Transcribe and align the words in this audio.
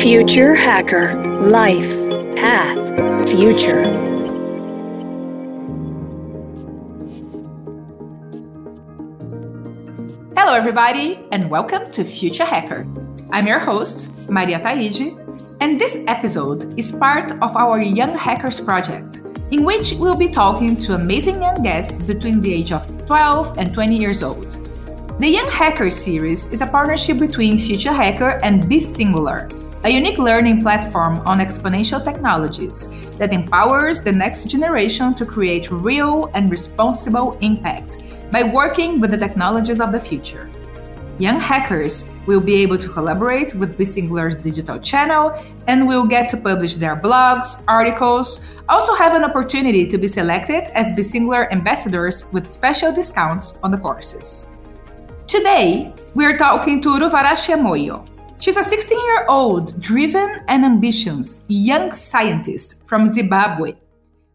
Future 0.00 0.54
Hacker 0.54 1.12
Life 1.42 1.92
Path 2.34 3.28
Future. 3.28 3.82
Hello, 10.34 10.54
everybody, 10.54 11.20
and 11.32 11.50
welcome 11.50 11.90
to 11.90 12.02
Future 12.02 12.46
Hacker. 12.46 12.86
I'm 13.30 13.46
your 13.46 13.58
host, 13.58 14.10
Maria 14.30 14.58
Taiji, 14.60 15.12
and 15.60 15.78
this 15.78 15.98
episode 16.06 16.78
is 16.78 16.92
part 16.92 17.32
of 17.42 17.54
our 17.54 17.82
Young 17.82 18.16
Hackers 18.16 18.58
project, 18.58 19.20
in 19.50 19.64
which 19.64 19.92
we'll 19.98 20.16
be 20.16 20.28
talking 20.28 20.76
to 20.76 20.94
amazing 20.94 21.42
young 21.42 21.62
guests 21.62 22.00
between 22.00 22.40
the 22.40 22.54
age 22.54 22.72
of 22.72 22.86
12 23.04 23.58
and 23.58 23.74
20 23.74 23.98
years 23.98 24.22
old. 24.22 24.50
The 25.20 25.28
Young 25.28 25.48
Hacker 25.50 25.90
series 25.90 26.46
is 26.46 26.62
a 26.62 26.66
partnership 26.66 27.18
between 27.18 27.58
Future 27.58 27.92
Hacker 27.92 28.40
and 28.42 28.62
BeSingular, 28.62 29.60
a 29.82 29.88
unique 29.88 30.18
learning 30.18 30.60
platform 30.60 31.20
on 31.26 31.38
exponential 31.38 32.04
technologies 32.04 32.88
that 33.16 33.32
empowers 33.32 34.02
the 34.02 34.12
next 34.12 34.44
generation 34.44 35.14
to 35.14 35.24
create 35.24 35.70
real 35.70 36.30
and 36.34 36.50
responsible 36.50 37.38
impact 37.40 37.98
by 38.30 38.42
working 38.42 39.00
with 39.00 39.10
the 39.10 39.16
technologies 39.16 39.80
of 39.80 39.90
the 39.90 39.98
future. 39.98 40.50
Young 41.18 41.40
hackers 41.40 42.06
will 42.26 42.40
be 42.40 42.56
able 42.56 42.76
to 42.76 42.88
collaborate 42.88 43.54
with 43.54 43.78
BeSingular's 43.78 44.36
digital 44.36 44.78
channel 44.78 45.32
and 45.66 45.88
will 45.88 46.04
get 46.04 46.28
to 46.30 46.36
publish 46.36 46.74
their 46.74 46.96
blogs, 46.96 47.62
articles, 47.66 48.40
also 48.68 48.94
have 48.94 49.14
an 49.14 49.24
opportunity 49.24 49.86
to 49.86 49.98
be 49.98 50.08
selected 50.08 50.64
as 50.74 50.92
BeSingular 50.92 51.50
ambassadors 51.52 52.26
with 52.32 52.52
special 52.52 52.92
discounts 52.92 53.58
on 53.62 53.70
the 53.70 53.78
courses. 53.78 54.48
Today, 55.26 55.92
we 56.14 56.24
are 56.24 56.36
talking 56.36 56.82
to 56.82 56.88
Uruvarashi 56.88 57.54
Moyo, 57.54 58.06
She's 58.40 58.56
a 58.56 58.64
16 58.64 58.98
year 58.98 59.26
old, 59.28 59.78
driven 59.82 60.40
and 60.48 60.64
ambitious 60.64 61.42
young 61.48 61.92
scientist 61.92 62.86
from 62.86 63.06
Zimbabwe, 63.06 63.74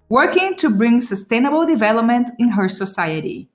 working 0.09 0.56
to 0.58 0.70
bring 0.70 1.02
sustainable 1.02 1.66
development 1.66 2.30
in 2.38 2.50
her 2.50 2.70
society. 2.70 3.50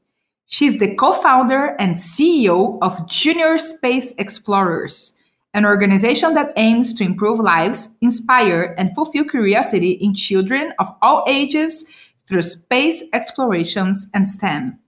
She's 0.47 0.81
the 0.81 0.97
co 0.97 1.13
founder 1.13 1.77
and 1.79 1.95
CEO 1.95 2.79
of 2.83 3.09
Junior 3.09 3.59
Space 3.59 4.13
Explorers, 4.19 5.23
an 5.55 5.65
organization 5.65 6.35
that 6.35 6.53
aims 6.57 6.95
to 6.95 7.05
improve 7.05 7.39
lives, 7.39 7.97
inspire, 8.01 8.75
and 8.77 8.93
fulfill 8.93 9.27
curiosity 9.27 9.93
in 9.93 10.15
children 10.15 10.73
of 10.81 10.89
all 11.01 11.23
ages 11.29 11.85
through 12.27 12.43
space 12.43 13.05
explorations 13.13 14.09
and 14.15 14.29
STEM. 14.29 14.81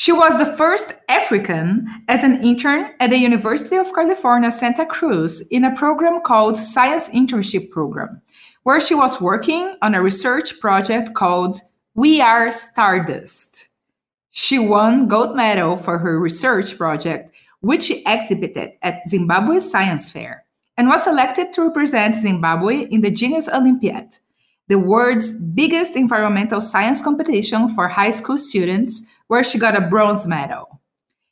She 0.00 0.12
was 0.12 0.38
the 0.38 0.46
first 0.56 0.94
African 1.10 1.86
as 2.08 2.24
an 2.24 2.42
intern 2.42 2.90
at 3.00 3.10
the 3.10 3.18
University 3.18 3.76
of 3.76 3.92
California, 3.92 4.50
Santa 4.50 4.86
Cruz 4.86 5.42
in 5.50 5.62
a 5.62 5.76
program 5.76 6.22
called 6.22 6.56
Science 6.56 7.10
Internship 7.10 7.70
Program, 7.70 8.22
where 8.62 8.80
she 8.80 8.94
was 8.94 9.20
working 9.20 9.74
on 9.82 9.94
a 9.94 10.02
research 10.02 10.58
project 10.58 11.12
called 11.12 11.58
We 11.94 12.18
Are 12.22 12.50
Stardust. 12.50 13.68
She 14.30 14.58
won 14.58 15.06
gold 15.06 15.36
medal 15.36 15.76
for 15.76 15.98
her 15.98 16.18
research 16.18 16.78
project, 16.78 17.30
which 17.60 17.82
she 17.82 18.02
exhibited 18.06 18.70
at 18.80 19.06
Zimbabwe 19.06 19.58
Science 19.58 20.10
Fair, 20.10 20.46
and 20.78 20.88
was 20.88 21.04
selected 21.04 21.52
to 21.52 21.64
represent 21.64 22.16
Zimbabwe 22.16 22.86
in 22.86 23.02
the 23.02 23.10
Genius 23.10 23.50
Olympiad, 23.50 24.16
the 24.68 24.78
world's 24.78 25.32
biggest 25.32 25.94
environmental 25.94 26.62
science 26.62 27.02
competition 27.02 27.68
for 27.68 27.86
high 27.86 28.12
school 28.12 28.38
students 28.38 29.02
where 29.30 29.44
she 29.44 29.60
got 29.60 29.76
a 29.76 29.86
bronze 29.86 30.26
medal. 30.26 30.80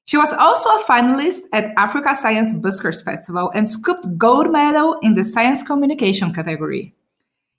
She 0.05 0.17
was 0.17 0.33
also 0.33 0.71
a 0.71 0.85
finalist 0.85 1.41
at 1.53 1.73
Africa 1.77 2.15
Science 2.15 2.55
Buskers 2.55 3.05
Festival 3.05 3.51
and 3.57 3.67
scooped 3.67 4.17
gold 4.17 4.53
medal 4.53 4.97
in 5.03 5.15
the 5.15 5.25
science 5.25 5.65
communication 5.65 6.33
category. 6.33 6.95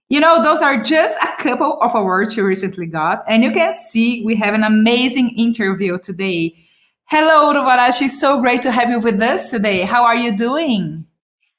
You 0.07 0.21
know, 0.21 0.41
those 0.41 0.61
are 0.61 0.81
just 0.81 1.17
a 1.21 1.43
couple 1.43 1.77
of 1.81 1.93
awards 1.93 2.33
she 2.33 2.41
recently 2.41 2.85
got, 2.85 3.25
and 3.27 3.43
you 3.43 3.51
can 3.51 3.73
see 3.73 4.23
we 4.23 4.37
have 4.37 4.53
an 4.53 4.63
amazing 4.63 5.31
interview 5.37 5.99
today. 5.99 6.55
Hello, 7.07 7.51
Uruvarashi. 7.51 8.07
So 8.07 8.39
great 8.39 8.61
to 8.61 8.71
have 8.71 8.89
you 8.89 8.99
with 8.99 9.21
us 9.21 9.51
today. 9.51 9.81
How 9.81 10.05
are 10.05 10.15
you 10.15 10.37
doing? 10.37 11.05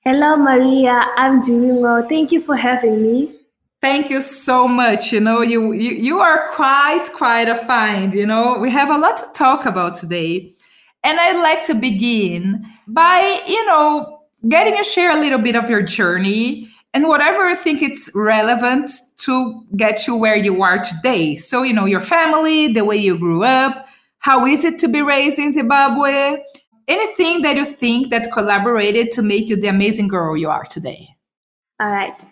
Hello, 0.04 0.36
Maria. 0.36 1.04
I'm 1.18 1.42
doing 1.42 1.82
well. 1.82 2.08
Thank 2.08 2.32
you 2.32 2.40
for 2.40 2.56
having 2.56 3.02
me. 3.02 3.39
Thank 3.80 4.10
you 4.10 4.20
so 4.20 4.68
much. 4.68 5.12
You 5.12 5.20
know, 5.20 5.40
you, 5.40 5.72
you 5.72 5.92
you 5.92 6.18
are 6.18 6.48
quite 6.50 7.06
quite 7.14 7.48
a 7.48 7.54
find. 7.54 8.12
You 8.12 8.26
know, 8.26 8.58
we 8.58 8.70
have 8.70 8.90
a 8.90 8.98
lot 8.98 9.16
to 9.16 9.26
talk 9.34 9.64
about 9.64 9.94
today, 9.94 10.52
and 11.02 11.18
I'd 11.18 11.42
like 11.42 11.64
to 11.66 11.74
begin 11.74 12.66
by 12.86 13.40
you 13.46 13.64
know 13.66 14.20
getting 14.48 14.76
you 14.76 14.84
share 14.84 15.10
a 15.10 15.20
little 15.20 15.38
bit 15.38 15.56
of 15.56 15.70
your 15.70 15.82
journey 15.82 16.68
and 16.92 17.06
whatever 17.08 17.48
you 17.48 17.56
think 17.56 17.82
it's 17.82 18.10
relevant 18.14 18.90
to 19.18 19.64
get 19.76 20.06
you 20.06 20.16
where 20.16 20.36
you 20.36 20.62
are 20.62 20.78
today. 20.82 21.36
So 21.36 21.62
you 21.62 21.72
know 21.72 21.86
your 21.86 22.00
family, 22.00 22.72
the 22.72 22.84
way 22.84 22.96
you 22.96 23.18
grew 23.18 23.44
up, 23.44 23.86
how 24.18 24.44
is 24.44 24.64
it 24.64 24.78
to 24.80 24.88
be 24.88 25.00
raised 25.00 25.38
in 25.38 25.52
Zimbabwe, 25.52 26.36
anything 26.88 27.42
that 27.42 27.56
you 27.56 27.64
think 27.64 28.10
that 28.10 28.32
collaborated 28.32 29.12
to 29.12 29.22
make 29.22 29.48
you 29.48 29.56
the 29.56 29.68
amazing 29.68 30.08
girl 30.08 30.36
you 30.36 30.50
are 30.50 30.64
today. 30.64 31.08
All 31.80 31.88
right. 31.88 32.22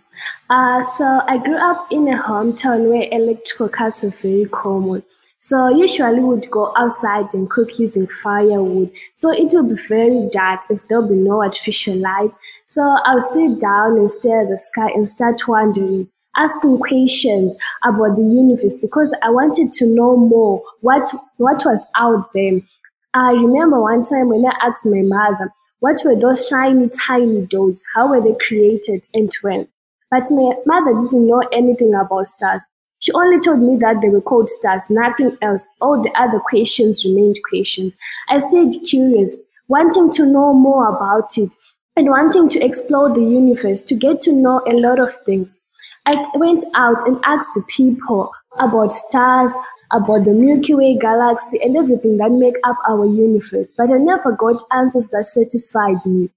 Uh, 0.50 0.82
so 0.82 1.22
I 1.26 1.38
grew 1.38 1.56
up 1.56 1.88
in 1.90 2.08
a 2.08 2.16
hometown 2.16 2.88
where 2.88 3.08
electrical 3.10 3.68
cars 3.68 4.02
were 4.02 4.10
very 4.10 4.46
common. 4.46 5.02
So 5.40 5.68
usually 5.68 6.18
we'd 6.18 6.50
go 6.50 6.72
outside 6.76 7.32
and 7.32 7.48
cook 7.48 7.78
using 7.78 8.08
firewood. 8.08 8.90
So 9.14 9.30
it 9.30 9.52
will 9.52 9.68
be 9.68 9.80
very 9.88 10.28
dark 10.32 10.62
as 10.68 10.82
there'll 10.82 11.08
be 11.08 11.14
no 11.14 11.42
artificial 11.42 11.94
lights. 11.94 12.36
So 12.66 12.82
I'll 13.04 13.20
sit 13.20 13.60
down 13.60 13.98
and 13.98 14.10
stare 14.10 14.42
at 14.42 14.48
the 14.48 14.58
sky 14.58 14.88
and 14.88 15.08
start 15.08 15.46
wondering, 15.46 16.08
asking 16.36 16.78
questions 16.80 17.54
about 17.84 18.16
the 18.16 18.22
universe 18.22 18.78
because 18.78 19.14
I 19.22 19.30
wanted 19.30 19.70
to 19.72 19.86
know 19.94 20.16
more 20.16 20.60
what 20.80 21.08
what 21.36 21.64
was 21.64 21.86
out 21.94 22.32
there. 22.32 22.60
I 23.14 23.30
remember 23.30 23.80
one 23.80 24.02
time 24.02 24.30
when 24.30 24.44
I 24.44 24.52
asked 24.60 24.84
my 24.84 25.02
mother, 25.02 25.52
what 25.78 26.00
were 26.04 26.16
those 26.16 26.48
shiny 26.48 26.88
tiny 26.88 27.46
dots? 27.46 27.84
How 27.94 28.08
were 28.08 28.20
they 28.20 28.34
created 28.44 29.06
and 29.14 29.32
when? 29.42 29.68
But 30.10 30.30
my 30.30 30.54
mother 30.66 30.98
didn't 30.98 31.26
know 31.26 31.42
anything 31.52 31.94
about 31.94 32.28
stars. 32.28 32.62
She 33.00 33.12
only 33.12 33.38
told 33.40 33.60
me 33.60 33.76
that 33.76 34.00
they 34.00 34.08
were 34.08 34.20
called 34.20 34.48
stars, 34.48 34.82
nothing 34.90 35.36
else. 35.42 35.68
All 35.80 36.02
the 36.02 36.12
other 36.20 36.40
questions 36.40 37.04
remained 37.04 37.38
questions. 37.48 37.94
I 38.28 38.40
stayed 38.40 38.72
curious, 38.88 39.38
wanting 39.68 40.10
to 40.12 40.26
know 40.26 40.52
more 40.52 40.88
about 40.96 41.36
it 41.36 41.54
and 41.96 42.08
wanting 42.08 42.48
to 42.48 42.64
explore 42.64 43.12
the 43.12 43.20
universe 43.20 43.82
to 43.82 43.94
get 43.94 44.20
to 44.20 44.32
know 44.32 44.62
a 44.66 44.72
lot 44.72 44.98
of 44.98 45.14
things. 45.26 45.58
I 46.06 46.24
went 46.34 46.64
out 46.74 47.06
and 47.06 47.20
asked 47.24 47.58
people 47.68 48.30
about 48.58 48.92
stars, 48.92 49.52
about 49.92 50.24
the 50.24 50.32
Milky 50.32 50.74
Way 50.74 50.96
galaxy, 50.96 51.60
and 51.62 51.76
everything 51.76 52.16
that 52.16 52.30
make 52.32 52.56
up 52.64 52.76
our 52.88 53.04
universe, 53.04 53.72
but 53.76 53.90
I 53.90 53.98
never 53.98 54.32
got 54.32 54.62
answers 54.72 55.04
that 55.12 55.28
satisfied 55.28 56.04
me. 56.06 56.30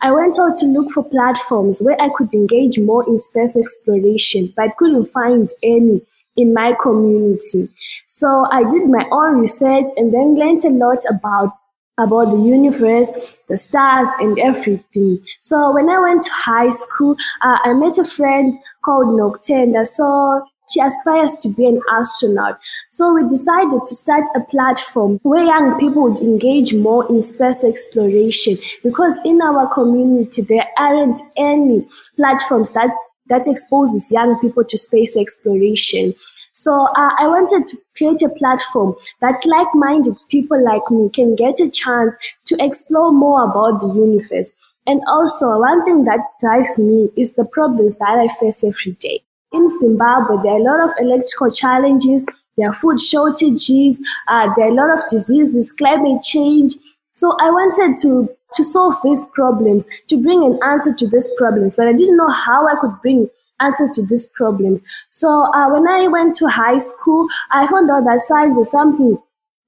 I 0.00 0.12
went 0.12 0.38
out 0.38 0.56
to 0.56 0.66
look 0.66 0.90
for 0.90 1.04
platforms 1.04 1.82
where 1.82 2.00
I 2.00 2.08
could 2.14 2.32
engage 2.34 2.78
more 2.78 3.06
in 3.08 3.18
space 3.18 3.56
exploration, 3.56 4.52
but 4.56 4.76
couldn't 4.76 5.06
find 5.06 5.48
any 5.62 6.02
in 6.36 6.54
my 6.54 6.74
community. 6.80 7.68
So 8.06 8.46
I 8.50 8.64
did 8.64 8.88
my 8.88 9.06
own 9.10 9.38
research 9.38 9.86
and 9.96 10.12
then 10.12 10.34
learned 10.34 10.64
a 10.64 10.70
lot 10.70 11.04
about 11.08 11.52
about 11.98 12.30
the 12.30 12.38
universe, 12.38 13.10
the 13.48 13.56
stars, 13.56 14.08
and 14.18 14.38
everything. 14.38 15.22
So 15.40 15.72
when 15.72 15.90
I 15.90 15.98
went 15.98 16.22
to 16.22 16.30
high 16.32 16.70
school, 16.70 17.16
uh, 17.42 17.58
I 17.62 17.74
met 17.74 17.98
a 17.98 18.04
friend 18.04 18.54
called 18.82 19.08
Noctenda. 19.08 19.86
So 19.86 20.42
she 20.72 20.80
aspires 20.80 21.34
to 21.34 21.48
be 21.48 21.66
an 21.66 21.80
astronaut. 21.90 22.60
So 22.90 23.12
we 23.12 23.26
decided 23.26 23.80
to 23.84 23.94
start 23.94 24.24
a 24.34 24.40
platform 24.40 25.20
where 25.22 25.44
young 25.44 25.78
people 25.78 26.02
would 26.04 26.20
engage 26.20 26.74
more 26.74 27.08
in 27.08 27.22
space 27.22 27.64
exploration 27.64 28.56
because 28.82 29.18
in 29.24 29.40
our 29.42 29.72
community 29.72 30.42
there 30.42 30.66
aren't 30.78 31.20
any 31.36 31.86
platforms 32.16 32.70
that 32.70 32.90
that 33.28 33.46
exposes 33.46 34.10
young 34.10 34.38
people 34.40 34.64
to 34.64 34.76
space 34.76 35.16
exploration. 35.16 36.14
So 36.52 36.72
uh, 36.72 37.10
I 37.18 37.26
wanted 37.28 37.66
to 37.68 37.78
create 37.96 38.20
a 38.22 38.28
platform 38.28 38.94
that 39.20 39.44
like-minded 39.46 40.18
people 40.28 40.62
like 40.62 40.90
me 40.90 41.08
can 41.08 41.34
get 41.34 41.60
a 41.60 41.70
chance 41.70 42.14
to 42.46 42.56
explore 42.60 43.12
more 43.12 43.44
about 43.44 43.80
the 43.80 43.88
universe. 43.88 44.50
And 44.86 45.00
also, 45.06 45.58
one 45.58 45.84
thing 45.84 46.04
that 46.04 46.20
drives 46.40 46.78
me 46.78 47.10
is 47.16 47.34
the 47.34 47.44
problems 47.44 47.96
that 47.96 48.18
I 48.18 48.28
face 48.34 48.64
every 48.64 48.92
day 48.92 49.22
in 49.52 49.68
Zimbabwe, 49.68 50.36
there 50.42 50.52
are 50.52 50.58
a 50.58 50.62
lot 50.62 50.80
of 50.80 50.90
electrical 50.98 51.50
challenges, 51.50 52.24
there 52.56 52.68
are 52.68 52.72
food 52.72 53.00
shortages, 53.00 53.98
uh, 54.28 54.48
there 54.56 54.66
are 54.66 54.70
a 54.70 54.74
lot 54.74 54.92
of 54.92 55.00
diseases, 55.08 55.72
climate 55.72 56.20
change. 56.22 56.74
So 57.12 57.36
I 57.40 57.50
wanted 57.50 57.96
to, 58.02 58.28
to 58.54 58.64
solve 58.64 58.96
these 59.04 59.26
problems, 59.26 59.86
to 60.08 60.16
bring 60.16 60.42
an 60.44 60.58
answer 60.64 60.94
to 60.94 61.06
these 61.06 61.30
problems, 61.36 61.76
but 61.76 61.86
I 61.86 61.92
didn't 61.92 62.16
know 62.16 62.30
how 62.30 62.66
I 62.66 62.74
could 62.80 63.00
bring 63.02 63.28
answers 63.60 63.90
to 63.90 64.04
these 64.04 64.26
problems. 64.26 64.82
So 65.10 65.28
uh, 65.28 65.72
when 65.72 65.86
I 65.86 66.08
went 66.08 66.34
to 66.36 66.48
high 66.48 66.78
school, 66.78 67.26
I 67.50 67.66
found 67.68 67.90
out 67.90 68.04
that 68.04 68.22
science 68.22 68.58
is 68.58 68.70
something, 68.70 69.18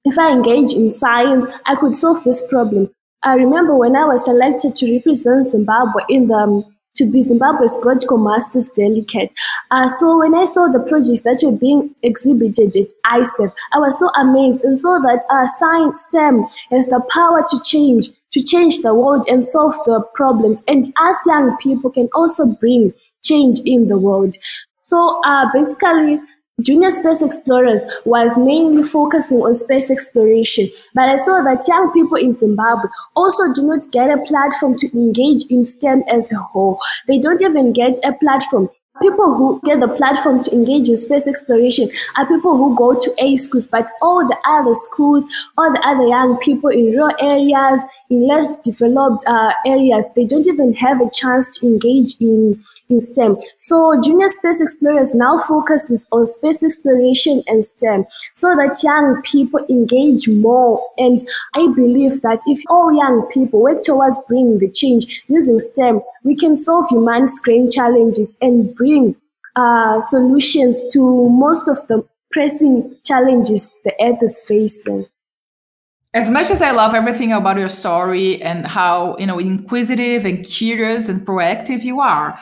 if 0.03 0.19
I 0.19 0.31
engage 0.31 0.73
in 0.73 0.89
science, 0.89 1.47
I 1.65 1.75
could 1.75 1.95
solve 1.95 2.23
this 2.23 2.45
problem. 2.47 2.89
I 3.23 3.33
remember 3.33 3.75
when 3.75 3.95
I 3.95 4.05
was 4.05 4.23
selected 4.23 4.75
to 4.75 4.93
represent 4.93 5.47
Zimbabwe 5.47 6.03
in 6.09 6.27
the 6.27 6.35
um, 6.35 6.74
to 6.95 7.05
be 7.05 7.21
Zimbabwe's 7.21 7.75
Broadcom 7.77 8.23
Masters 8.23 8.69
Delegate. 8.69 9.33
Uh, 9.71 9.89
so 9.89 10.17
when 10.19 10.33
I 10.33 10.45
saw 10.45 10.67
the 10.67 10.79
projects 10.79 11.21
that 11.21 11.41
were 11.43 11.51
being 11.51 11.93
exhibited 12.03 12.75
at 12.75 12.87
ISEF, 13.05 13.53
I 13.73 13.79
was 13.79 13.99
so 13.99 14.09
amazed 14.15 14.63
and 14.63 14.77
saw 14.77 14.99
that 14.99 15.23
uh, 15.29 15.47
science 15.59 16.05
STEM 16.09 16.45
has 16.71 16.87
the 16.87 17.01
power 17.09 17.43
to 17.47 17.59
change, 17.63 18.09
to 18.31 18.41
change 18.41 18.81
the 18.81 18.93
world 18.93 19.25
and 19.27 19.45
solve 19.45 19.75
the 19.85 20.01
problems. 20.13 20.63
And 20.67 20.85
us 20.99 21.17
young 21.25 21.57
people 21.57 21.89
can 21.89 22.09
also 22.13 22.45
bring 22.45 22.93
change 23.23 23.59
in 23.65 23.87
the 23.87 23.97
world. 23.97 24.35
So 24.81 25.21
uh, 25.25 25.47
basically, 25.53 26.19
Junior 26.61 26.89
Space 26.89 27.21
Explorers 27.21 27.81
was 28.05 28.37
mainly 28.37 28.81
focusing 28.81 29.39
on 29.39 29.55
space 29.55 29.91
exploration, 29.91 30.69
but 30.93 31.09
I 31.09 31.17
saw 31.17 31.43
that 31.43 31.67
young 31.67 31.91
people 31.91 32.15
in 32.15 32.33
Zimbabwe 32.33 32.89
also 33.13 33.51
do 33.51 33.63
not 33.63 33.91
get 33.91 34.09
a 34.09 34.23
platform 34.23 34.77
to 34.77 34.87
engage 34.97 35.43
in 35.49 35.65
STEM 35.65 36.03
as 36.07 36.31
a 36.31 36.37
whole. 36.37 36.79
They 37.09 37.19
don't 37.19 37.41
even 37.41 37.73
get 37.73 37.99
a 38.05 38.13
platform 38.13 38.69
People 39.05 39.35
who 39.35 39.61
get 39.63 39.81
the 39.81 39.87
platform 39.87 40.41
to 40.41 40.51
engage 40.51 40.89
in 40.89 40.97
space 40.97 41.27
exploration 41.27 41.91
are 42.17 42.25
people 42.25 42.57
who 42.57 42.75
go 42.75 42.95
to 42.99 43.15
A 43.19 43.35
schools, 43.35 43.67
but 43.67 43.87
all 44.01 44.27
the 44.27 44.35
other 44.47 44.73
schools, 44.73 45.27
all 45.59 45.71
the 45.71 45.79
other 45.85 46.07
young 46.07 46.37
people 46.37 46.71
in 46.71 46.85
rural 46.85 47.13
areas, 47.19 47.83
in 48.09 48.27
less 48.27 48.49
developed 48.63 49.23
uh, 49.27 49.51
areas, 49.67 50.05
they 50.15 50.25
don't 50.25 50.47
even 50.47 50.73
have 50.73 51.01
a 51.01 51.09
chance 51.11 51.55
to 51.59 51.67
engage 51.67 52.15
in, 52.19 52.59
in 52.89 52.99
STEM. 52.99 53.37
So 53.57 54.01
Junior 54.01 54.27
Space 54.27 54.59
Explorers 54.59 55.13
now 55.13 55.37
focuses 55.37 56.07
on 56.11 56.25
space 56.25 56.63
exploration 56.63 57.43
and 57.45 57.63
STEM 57.63 58.07
so 58.33 58.55
that 58.55 58.81
young 58.81 59.21
people 59.21 59.63
engage 59.69 60.27
more. 60.27 60.83
And 60.97 61.19
I 61.53 61.67
believe 61.75 62.21
that 62.21 62.41
if 62.47 62.59
all 62.69 62.91
young 62.91 63.27
people 63.31 63.61
work 63.61 63.83
towards 63.83 64.19
bringing 64.27 64.57
the 64.57 64.71
change 64.71 65.23
using 65.27 65.59
STEM, 65.59 66.01
we 66.23 66.35
can 66.35 66.55
solve 66.55 66.89
human's 66.89 67.39
grand 67.41 67.71
challenges 67.71 68.33
and 68.41 68.73
bring 68.73 68.94
uh, 69.55 69.99
solutions 70.01 70.83
to 70.91 71.29
most 71.29 71.67
of 71.67 71.85
the 71.87 72.05
pressing 72.31 72.93
challenges 73.03 73.77
the 73.83 73.93
earth 74.01 74.21
is 74.21 74.41
facing. 74.47 75.05
As 76.13 76.29
much 76.29 76.49
as 76.49 76.61
I 76.61 76.71
love 76.71 76.95
everything 76.95 77.33
about 77.33 77.57
your 77.57 77.69
story 77.69 78.41
and 78.41 78.65
how 78.65 79.17
you 79.17 79.25
know 79.25 79.39
inquisitive 79.39 80.25
and 80.25 80.45
curious 80.45 81.09
and 81.09 81.25
proactive 81.25 81.83
you 81.83 81.99
are, 81.99 82.39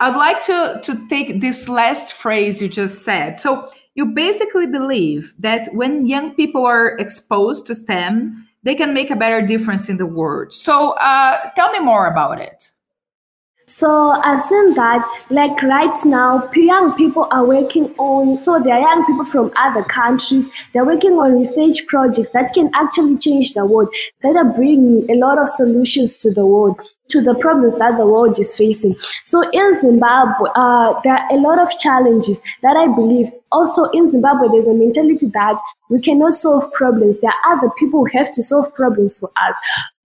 I'd 0.00 0.16
like 0.16 0.44
to 0.46 0.80
to 0.82 1.08
take 1.08 1.40
this 1.40 1.68
last 1.68 2.12
phrase 2.12 2.60
you 2.60 2.68
just 2.68 3.04
said. 3.04 3.40
So 3.40 3.70
you 3.94 4.06
basically 4.06 4.66
believe 4.66 5.34
that 5.38 5.68
when 5.72 6.06
young 6.06 6.34
people 6.34 6.66
are 6.66 6.98
exposed 6.98 7.66
to 7.66 7.74
STEM, 7.74 8.48
they 8.64 8.74
can 8.74 8.92
make 8.92 9.10
a 9.10 9.16
better 9.16 9.40
difference 9.40 9.88
in 9.88 9.98
the 9.98 10.06
world. 10.06 10.52
So 10.52 10.92
uh, 10.92 11.50
tell 11.54 11.70
me 11.70 11.78
more 11.78 12.06
about 12.06 12.40
it. 12.40 12.73
So 13.74 14.10
I 14.22 14.38
think 14.38 14.76
that 14.76 15.04
like 15.30 15.60
right 15.64 15.98
now, 16.04 16.48
young 16.54 16.92
people 16.92 17.26
are 17.32 17.44
working 17.44 17.92
on, 17.98 18.36
so 18.36 18.60
they 18.60 18.70
are 18.70 18.78
young 18.78 19.04
people 19.04 19.24
from 19.24 19.50
other 19.56 19.82
countries. 19.82 20.48
They're 20.72 20.84
working 20.84 21.14
on 21.14 21.36
research 21.36 21.84
projects 21.88 22.28
that 22.34 22.52
can 22.54 22.70
actually 22.72 23.18
change 23.18 23.54
the 23.54 23.66
world, 23.66 23.92
that 24.22 24.36
are 24.36 24.44
bringing 24.44 25.10
a 25.10 25.14
lot 25.14 25.40
of 25.40 25.48
solutions 25.48 26.16
to 26.18 26.30
the 26.30 26.46
world, 26.46 26.80
to 27.08 27.20
the 27.20 27.34
problems 27.34 27.76
that 27.80 27.98
the 27.98 28.06
world 28.06 28.38
is 28.38 28.56
facing. 28.56 28.94
So 29.24 29.42
in 29.50 29.74
Zimbabwe, 29.80 30.50
uh, 30.54 30.94
there 31.02 31.14
are 31.14 31.32
a 31.32 31.40
lot 31.40 31.58
of 31.58 31.76
challenges 31.76 32.40
that 32.62 32.76
I 32.76 32.86
believe 32.86 33.32
also 33.50 33.84
in 33.86 34.08
Zimbabwe, 34.08 34.50
there's 34.52 34.68
a 34.68 34.74
mentality 34.74 35.26
that 35.34 35.60
we 35.90 36.00
cannot 36.00 36.34
solve 36.34 36.72
problems. 36.74 37.18
There 37.18 37.30
are 37.30 37.56
other 37.56 37.70
people 37.76 38.06
who 38.06 38.18
have 38.18 38.30
to 38.32 38.42
solve 38.42 38.72
problems 38.74 39.18
for 39.18 39.32
us. 39.36 39.56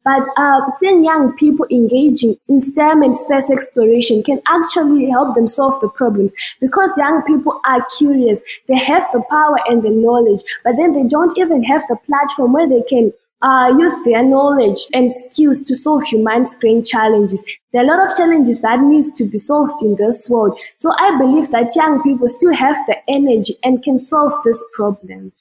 But 0.10 0.28
uh, 0.38 0.62
seeing 0.80 1.04
young 1.04 1.34
people 1.34 1.68
engaging 1.70 2.36
in 2.48 2.60
STEM 2.60 3.04
and 3.04 3.16
space 3.16 3.52
exploration 3.52 4.24
can 4.24 4.42
actually 4.48 5.08
help 5.08 5.36
them 5.36 5.46
solve 5.46 5.80
the 5.82 5.88
problems 5.88 6.32
because 6.60 6.92
young 6.98 7.22
people 7.28 7.62
are 7.66 7.86
curious. 7.96 8.42
They 8.68 8.80
have 8.80 9.06
the 9.14 9.22
power 9.30 9.58
and 9.68 9.84
the 9.84 9.92
knowledge, 9.92 10.42
but 10.64 10.78
then 10.78 10.94
they 10.94 11.04
don't 11.04 11.38
even 11.38 11.62
have 11.62 11.84
the 11.88 11.96
platform 12.08 12.54
where 12.54 12.68
they 12.68 12.82
can 12.90 13.14
uh, 13.44 13.72
use 13.78 13.94
their 14.04 14.24
knowledge 14.24 14.80
and 14.94 15.12
skills 15.12 15.60
to 15.60 15.76
solve 15.76 16.06
human's 16.06 16.58
grand 16.58 16.88
challenges. 16.88 17.44
There 17.72 17.84
are 17.84 17.86
a 17.86 17.88
lot 17.88 18.10
of 18.10 18.18
challenges 18.18 18.62
that 18.62 18.82
needs 18.82 19.14
to 19.14 19.26
be 19.26 19.38
solved 19.38 19.84
in 19.84 19.96
this 19.96 20.28
world. 20.28 20.60
So 20.78 20.92
I 20.98 21.20
believe 21.20 21.52
that 21.52 21.76
young 21.76 22.02
people 22.02 22.28
still 22.30 22.54
have 22.54 22.78
the 22.88 22.98
energy 23.08 23.58
and 23.64 23.84
can 23.84 24.00
solve 24.00 24.34
these 24.44 24.64
problems. 24.74 25.36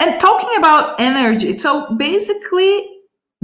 And 0.00 0.18
talking 0.18 0.56
about 0.56 0.98
energy, 0.98 1.52
so 1.52 1.94
basically 1.96 2.94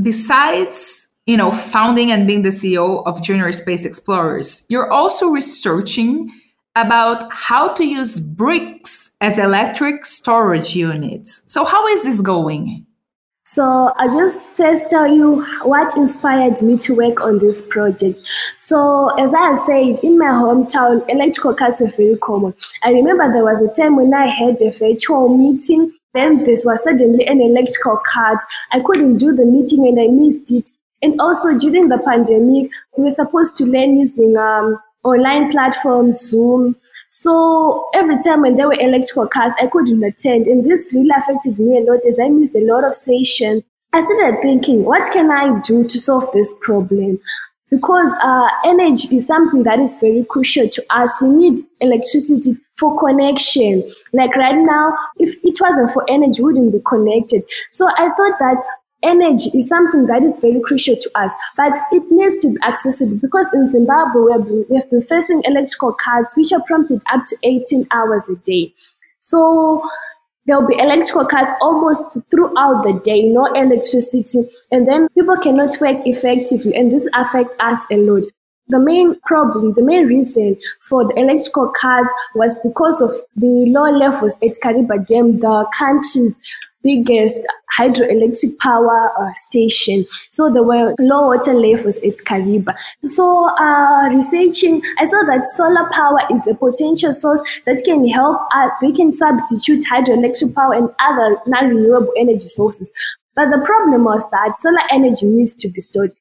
besides 0.03 1.09
you 1.27 1.37
know 1.37 1.51
founding 1.51 2.11
and 2.11 2.27
being 2.27 2.43
the 2.43 2.49
ceo 2.51 3.03
of 3.07 3.23
junior 3.23 3.51
space 3.53 3.85
explorers 3.85 4.67
you're 4.69 4.91
also 4.93 5.29
researching 5.29 6.31
about 6.77 7.33
how 7.33 7.73
to 7.73 7.85
use 7.85 8.19
bricks 8.19 9.11
as 9.21 9.39
electric 9.39 10.05
storage 10.05 10.75
units 10.75 11.43
so 11.47 11.65
how 11.65 11.87
is 11.89 12.03
this 12.03 12.21
going 12.21 12.85
so 13.55 13.93
I 13.97 14.09
just 14.09 14.57
first 14.57 14.91
tell 14.91 15.07
you 15.07 15.45
what 15.63 15.97
inspired 15.97 16.61
me 16.61 16.77
to 16.79 16.97
work 16.97 17.21
on 17.21 17.39
this 17.39 17.63
project. 17.63 18.21
So 18.57 19.11
as 19.11 19.33
I 19.33 19.55
said, 19.65 20.03
in 20.03 20.19
my 20.19 20.27
hometown, 20.27 21.09
electrical 21.09 21.55
cards 21.55 21.81
were 21.81 21.87
very 21.87 22.17
common. 22.17 22.55
I 22.83 22.91
remember 22.91 23.31
there 23.33 23.45
was 23.45 23.63
a 23.63 23.69
time 23.81 23.95
when 23.95 24.13
I 24.13 24.27
had 24.27 24.61
a 24.61 24.73
virtual 24.73 25.29
meeting 25.29 25.93
then 26.15 26.45
this 26.45 26.65
was 26.65 26.83
suddenly 26.83 27.27
an 27.27 27.41
electrical 27.41 28.01
cut. 28.13 28.39
I 28.73 28.81
couldn't 28.81 29.19
do 29.19 29.35
the 29.35 29.45
meeting 29.45 29.87
and 29.87 30.01
I 30.01 30.07
missed 30.07 30.51
it. 30.51 30.71
And 31.03 31.21
also 31.21 31.59
during 31.59 31.89
the 31.89 31.99
pandemic, 31.99 32.71
we 32.97 33.05
were 33.05 33.11
supposed 33.11 33.57
to 33.59 33.67
learn 33.67 33.99
using 33.99 34.37
um, 34.37 34.79
online 35.03 35.51
platforms, 35.51 36.21
Zoom. 36.21 36.77
So 37.11 37.89
every 37.95 38.19
time 38.23 38.43
when 38.43 38.57
there 38.57 38.69
were 38.69 38.81
electrical 38.81 39.29
cuts, 39.29 39.57
I 39.61 39.67
couldn't 39.67 40.03
attend. 40.03 40.47
And 40.47 40.65
this 40.65 40.95
really 40.95 41.11
affected 41.17 41.59
me 41.59 41.79
a 41.79 41.81
lot 41.83 42.07
as 42.09 42.19
I 42.19 42.29
missed 42.29 42.55
a 42.55 42.61
lot 42.61 42.85
of 42.85 42.95
sessions. 42.95 43.65
I 43.93 44.01
started 44.01 44.41
thinking, 44.43 44.85
what 44.85 45.09
can 45.13 45.31
I 45.31 45.61
do 45.61 45.85
to 45.85 45.99
solve 45.99 46.29
this 46.33 46.55
problem? 46.63 47.21
Because 47.75 48.13
uh, 48.23 48.49
energy 48.65 49.17
is 49.17 49.27
something 49.27 49.65
that 49.65 49.81
is 49.81 49.99
very 49.99 50.25
crucial 50.29 50.69
to 50.69 50.85
us. 50.91 51.21
We 51.21 51.29
need 51.29 51.61
electricity 51.81 52.57
for 52.77 52.97
connection. 52.99 53.91
Like 54.13 54.37
right 54.37 54.57
now, 54.57 54.97
if 55.19 55.37
it 55.45 55.59
wasn't 55.61 55.91
for 55.91 56.05
energy, 56.09 56.43
we 56.43 56.53
wouldn't 56.53 56.73
be 56.73 56.81
connected. 56.87 57.43
So 57.71 57.89
I 57.89 58.11
thought 58.17 58.39
that 58.39 58.63
energy 59.03 59.51
is 59.59 59.69
something 59.69 60.07
that 60.07 60.23
is 60.23 60.39
very 60.39 60.61
crucial 60.61 60.97
to 60.97 61.11
us, 61.15 61.31
but 61.57 61.77
it 61.93 62.03
needs 62.11 62.37
to 62.39 62.51
be 62.51 62.57
accessible 62.63 63.17
because 63.17 63.47
in 63.53 63.71
Zimbabwe, 63.71 64.23
we 64.23 64.33
have 64.33 64.45
been, 64.45 64.65
we 64.71 64.77
have 64.77 64.91
been 64.91 65.03
facing 65.03 65.43
electrical 65.45 65.93
cuts 65.95 66.37
which 66.37 66.53
are 66.53 66.63
prompted 66.63 67.03
up 67.13 67.27
to 67.27 67.37
18 67.43 67.87
hours 67.91 68.29
a 68.29 68.37
day. 68.37 68.73
So 69.19 69.83
there 70.47 70.61
will 70.61 70.69
be 70.69 70.79
electrical 70.79 71.25
cuts 71.25 71.53
almost 71.61 72.19
throughout 72.31 72.83
the 72.83 73.01
day, 73.05 73.23
no 73.23 73.47
electricity, 73.47 74.43
and 74.71 74.87
then 74.87 75.09
people 75.11 75.37
cannot 75.39 75.75
work 75.81 75.99
effectively, 76.07 76.75
and 76.75 76.93
this 76.93 77.09
affects 77.15 77.57
us 77.61 77.81
a 77.91 77.97
lot. 77.97 78.25
The 78.69 78.79
main 78.79 79.21
problem, 79.27 79.75
the 79.75 79.83
main 79.83 80.07
reason 80.07 80.57
for 80.81 81.07
the 81.07 81.19
electrical 81.19 81.71
cuts 81.71 82.13
was 82.35 82.59
because 82.63 83.03
of 83.03 83.13
the 83.37 83.67
low 83.69 83.91
levels 83.91 84.35
at 84.43 84.57
Kariba 84.63 85.05
Dam, 85.07 85.39
the 85.39 85.67
country's 85.77 86.35
biggest 86.85 87.39
hydroelectric 87.77 88.57
power 88.59 89.11
uh, 89.19 89.33
station. 89.33 90.05
So 90.31 90.53
there 90.53 90.63
were 90.63 90.95
low 91.01 91.27
water 91.29 91.55
levels 91.55 91.97
at 91.97 92.17
Kariba. 92.25 92.77
So 93.03 93.49
uh, 93.59 94.09
researching, 94.11 94.83
I 94.99 95.07
saw 95.07 95.23
that 95.27 95.49
solar 95.49 95.89
power 95.91 96.21
is 96.31 96.47
a 96.47 96.55
potential 96.55 97.13
source 97.13 97.43
that 97.67 97.83
can 97.85 98.07
help, 98.07 98.39
uh, 98.55 98.69
we 98.83 98.93
can 98.93 99.11
substitute 99.11 99.83
hydroelectric 99.91 100.55
power 100.55 100.75
and 100.75 100.89
other 101.01 101.37
non-renewable 101.47 102.13
energy 102.17 102.47
sources. 102.47 102.93
But 103.35 103.51
the 103.51 103.59
problem 103.65 104.05
was 104.05 104.31
that 104.31 104.57
solar 104.57 104.83
energy 104.93 105.27
needs 105.27 105.55
to 105.55 105.69
be 105.69 105.81
stored 105.81 106.13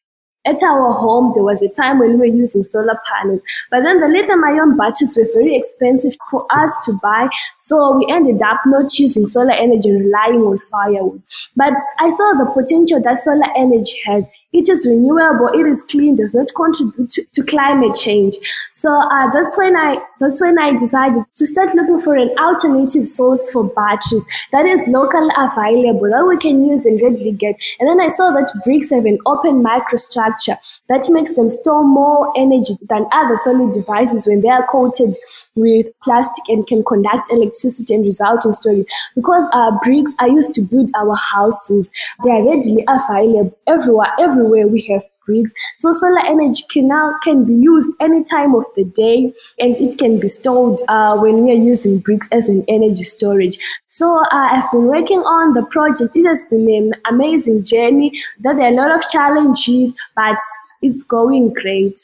at 0.46 0.62
our 0.64 0.92
home, 0.92 1.32
there 1.34 1.44
was 1.44 1.62
a 1.62 1.70
time 1.70 2.00
when 2.00 2.12
we 2.12 2.30
were 2.30 2.36
using 2.36 2.64
solar 2.64 3.00
panels, 3.06 3.42
but 3.72 3.84
then 3.84 4.00
the 4.00 4.08
lithium 4.08 4.44
ion 4.44 4.76
batteries 4.76 5.18
were 5.18 5.28
very 5.34 5.56
expensive 5.56 6.16
for 6.30 6.46
us 6.52 6.74
to 6.86 6.94
buy, 6.94 7.30
so 7.58 7.96
we 7.96 8.06
ended 8.10 8.42
up 8.42 8.62
not 8.66 8.98
using 9.00 9.26
solar 9.26 9.52
energy 9.52 9.92
relying 9.92 10.42
on 10.42 10.58
firewood. 10.58 11.22
But 11.56 11.74
I 12.00 12.10
saw 12.10 12.34
the 12.38 12.52
potential 12.54 13.02
that 13.02 13.24
solar 13.24 13.50
energy 13.56 14.02
has 14.06 14.26
it 14.54 14.70
is 14.70 14.88
renewable, 14.88 15.48
it 15.54 15.66
is 15.66 15.84
clean, 15.84 16.16
does 16.16 16.34
not 16.34 16.48
contribute 16.56 17.10
to, 17.10 17.24
to 17.34 17.44
climate 17.44 17.96
change. 17.96 18.36
So 18.72 18.90
uh, 18.94 19.32
that's 19.32 19.58
when 19.58 19.76
I 19.76 19.98
that's 20.20 20.40
when 20.40 20.60
I 20.60 20.74
decided 20.74 21.24
to 21.36 21.48
start 21.48 21.74
looking 21.74 22.00
for 22.00 22.16
an 22.16 22.30
alternative 22.38 23.08
source 23.08 23.50
for 23.50 23.64
batteries 23.64 24.24
that 24.52 24.66
is 24.66 24.82
locally 24.88 25.32
available 25.36 26.10
that 26.12 26.26
we 26.28 26.38
can 26.38 26.64
use 26.70 26.86
and 26.86 27.02
readily 27.02 27.32
get. 27.32 27.60
And 27.80 27.90
then 27.90 28.00
I 28.00 28.10
saw 28.10 28.30
that 28.32 28.52
bricks 28.64 28.92
have 28.92 29.06
an 29.06 29.18
open 29.26 29.64
microstructure 29.64 30.58
that 30.88 31.06
makes 31.10 31.34
them 31.34 31.50
store 31.50 31.84
more 31.84 32.32
energy 32.38 32.76
than 32.90 33.08
other 33.12 33.36
solid 33.38 33.74
devices 33.74 34.28
when 34.28 34.42
they 34.42 34.50
are 34.50 34.68
coated 34.68 35.18
with 35.56 35.88
plastic 36.02 36.44
and 36.48 36.66
can 36.68 36.84
conduct 36.84 37.32
electricity 37.32 37.96
and 37.96 38.06
result 38.06 38.46
in 38.46 38.54
storage. 38.54 38.88
Because 39.16 39.48
uh, 39.52 39.72
bricks 39.84 40.12
are 40.20 40.30
used 40.30 40.54
to 40.54 40.62
build 40.62 40.92
our 40.96 41.16
houses, 41.16 41.90
they 42.24 42.32
are 42.32 42.46
readily 42.46 42.86
available 42.88 43.58
everywhere. 43.68 44.12
Everywhere 44.20 44.43
we 44.44 44.82
have 44.92 45.04
bricks. 45.26 45.52
So 45.78 45.94
solar 45.94 46.26
energy 46.26 46.64
can 46.70 46.88
now 46.88 47.16
can 47.24 47.46
be 47.46 47.54
used 47.54 47.92
any 48.00 48.24
time 48.24 48.56
of 48.56 48.66
the 48.76 48.84
day, 48.84 49.34
and 49.60 49.78
it 49.78 49.98
can 49.98 50.20
be 50.20 50.28
stored 50.28 50.80
uh, 50.88 51.18
when 51.18 51.44
we 51.44 51.52
are 51.52 51.64
using 51.74 52.00
bricks 52.00 52.28
as 52.32 52.50
an 52.50 52.64
energy 52.68 53.04
storage. 53.04 53.58
So 53.92 54.20
uh, 54.20 54.28
I've 54.32 54.70
been 54.72 54.86
working 54.86 55.20
on 55.20 55.54
the 55.54 55.64
project. 55.64 56.16
It 56.16 56.26
has 56.26 56.46
been 56.50 56.70
an 56.70 56.94
amazing 57.10 57.64
journey. 57.64 58.12
There 58.40 58.60
are 58.60 58.68
a 58.68 58.72
lot 58.72 58.92
of 58.92 59.08
challenges, 59.10 59.94
but 60.16 60.38
it's 60.82 61.04
going 61.04 61.54
great. 61.54 62.00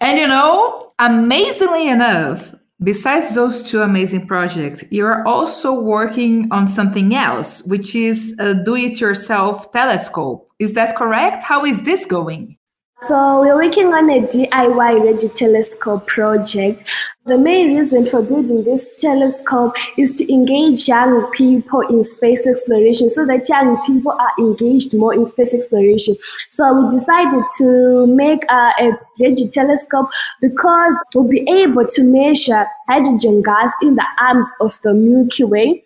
And 0.00 0.18
you 0.18 0.26
know, 0.26 0.92
amazingly 0.98 1.88
enough, 1.88 2.54
Besides 2.82 3.34
those 3.34 3.70
two 3.70 3.82
amazing 3.82 4.26
projects, 4.26 4.82
you're 4.90 5.26
also 5.28 5.78
working 5.78 6.48
on 6.50 6.66
something 6.66 7.14
else, 7.14 7.62
which 7.66 7.94
is 7.94 8.34
a 8.38 8.54
do 8.54 8.74
it 8.74 9.02
yourself 9.02 9.70
telescope. 9.70 10.50
Is 10.58 10.72
that 10.72 10.96
correct? 10.96 11.42
How 11.42 11.66
is 11.66 11.82
this 11.82 12.06
going? 12.06 12.56
So 13.02 13.40
we're 13.40 13.56
working 13.56 13.92
on 13.92 14.08
a 14.08 14.20
DIY 14.26 15.04
radio 15.04 15.28
telescope 15.28 16.06
project. 16.06 16.84
The 17.30 17.38
main 17.38 17.76
reason 17.76 18.06
for 18.06 18.22
building 18.22 18.64
this 18.64 18.92
telescope 18.96 19.76
is 19.96 20.12
to 20.14 20.32
engage 20.32 20.88
young 20.88 21.30
people 21.30 21.78
in 21.82 22.02
space 22.02 22.44
exploration 22.44 23.08
so 23.08 23.24
that 23.24 23.48
young 23.48 23.80
people 23.86 24.10
are 24.10 24.32
engaged 24.36 24.98
more 24.98 25.14
in 25.14 25.24
space 25.26 25.54
exploration. 25.54 26.16
So 26.48 26.72
we 26.74 26.88
decided 26.88 27.44
to 27.58 28.08
make 28.08 28.42
a, 28.50 28.72
a 28.80 28.98
radio 29.20 29.46
telescope 29.46 30.08
because 30.40 30.96
we'll 31.14 31.28
be 31.28 31.48
able 31.48 31.86
to 31.86 32.02
measure 32.02 32.66
hydrogen 32.88 33.42
gas 33.42 33.70
in 33.80 33.94
the 33.94 34.06
arms 34.20 34.48
of 34.60 34.80
the 34.82 34.92
Milky 34.92 35.44
Way 35.44 35.84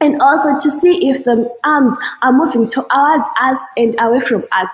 and 0.00 0.18
also 0.22 0.58
to 0.58 0.70
see 0.70 1.10
if 1.10 1.24
the 1.24 1.46
arms 1.64 1.92
are 2.22 2.32
moving 2.32 2.68
towards 2.68 3.28
us 3.42 3.58
and 3.76 3.94
away 4.00 4.20
from 4.20 4.44
us. 4.50 4.68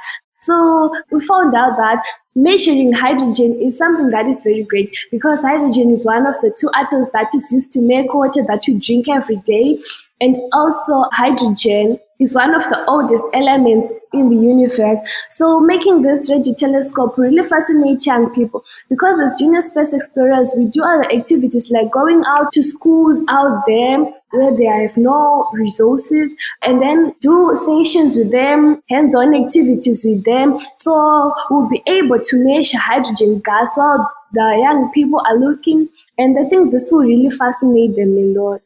So 0.44 0.92
we 1.10 1.20
found 1.20 1.54
out 1.54 1.76
that 1.76 2.04
measuring 2.34 2.92
hydrogen 2.92 3.60
is 3.60 3.78
something 3.78 4.10
that 4.10 4.26
is 4.26 4.40
very 4.42 4.64
great 4.64 4.90
because 5.10 5.40
hydrogen 5.42 5.90
is 5.90 6.04
one 6.04 6.26
of 6.26 6.34
the 6.40 6.54
two 6.58 6.68
atoms 6.74 7.10
that 7.12 7.28
is 7.34 7.52
used 7.52 7.70
to 7.72 7.80
make 7.80 8.12
water 8.12 8.42
that 8.48 8.62
we 8.66 8.74
drink 8.74 9.08
every 9.08 9.36
day. 9.36 9.78
And 10.20 10.36
also 10.52 11.04
hydrogen 11.12 11.98
is 12.22 12.34
one 12.34 12.54
of 12.54 12.62
the 12.64 12.84
oldest 12.86 13.24
elements 13.34 13.92
in 14.12 14.28
the 14.28 14.36
universe. 14.36 14.98
So 15.30 15.58
making 15.58 16.02
this 16.02 16.30
radio 16.30 16.54
telescope 16.54 17.18
really 17.18 17.42
fascinates 17.42 18.06
young 18.06 18.32
people 18.34 18.64
because 18.88 19.18
as 19.18 19.38
junior 19.38 19.60
space 19.60 19.92
explorers, 19.92 20.52
we 20.56 20.66
do 20.66 20.82
other 20.84 21.10
activities 21.10 21.70
like 21.70 21.90
going 21.90 22.22
out 22.26 22.52
to 22.52 22.62
schools 22.62 23.22
out 23.28 23.64
there 23.66 23.98
where 24.30 24.56
they 24.56 24.66
have 24.66 24.96
no 24.96 25.50
resources 25.52 26.32
and 26.62 26.80
then 26.80 27.14
do 27.20 27.54
sessions 27.54 28.16
with 28.16 28.30
them, 28.30 28.82
hands-on 28.88 29.34
activities 29.34 30.04
with 30.04 30.24
them. 30.24 30.58
So 30.74 31.34
we'll 31.50 31.68
be 31.68 31.82
able 31.86 32.20
to 32.20 32.44
measure 32.44 32.78
hydrogen 32.78 33.40
gas 33.40 33.72
while 33.76 34.10
the 34.32 34.58
young 34.62 34.90
people 34.92 35.20
are 35.26 35.36
looking. 35.36 35.88
And 36.18 36.38
I 36.38 36.48
think 36.48 36.70
this 36.70 36.88
will 36.90 37.00
really 37.00 37.30
fascinate 37.30 37.96
them 37.96 38.16
a 38.16 38.40
lot. 38.40 38.62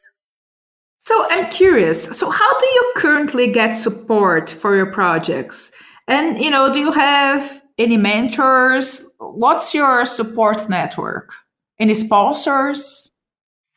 So 1.07 1.25
I'm 1.31 1.49
curious. 1.51 2.19
So 2.19 2.31
how 2.31 2.59
do 2.59 2.67
you 2.67 2.93
currently 2.97 3.53
get 3.53 3.77
support 3.77 4.51
for 4.51 4.75
your 4.75 4.91
projects? 4.91 5.71
And 6.09 6.37
you 6.37 6.51
know, 6.51 6.73
do 6.73 6.81
you 6.81 6.91
have 6.91 7.63
any 7.79 7.97
mentors? 7.97 9.09
What's 9.21 9.73
your 9.73 10.05
support 10.05 10.69
network? 10.69 11.33
Any 11.79 11.95
sponsors? 11.95 13.09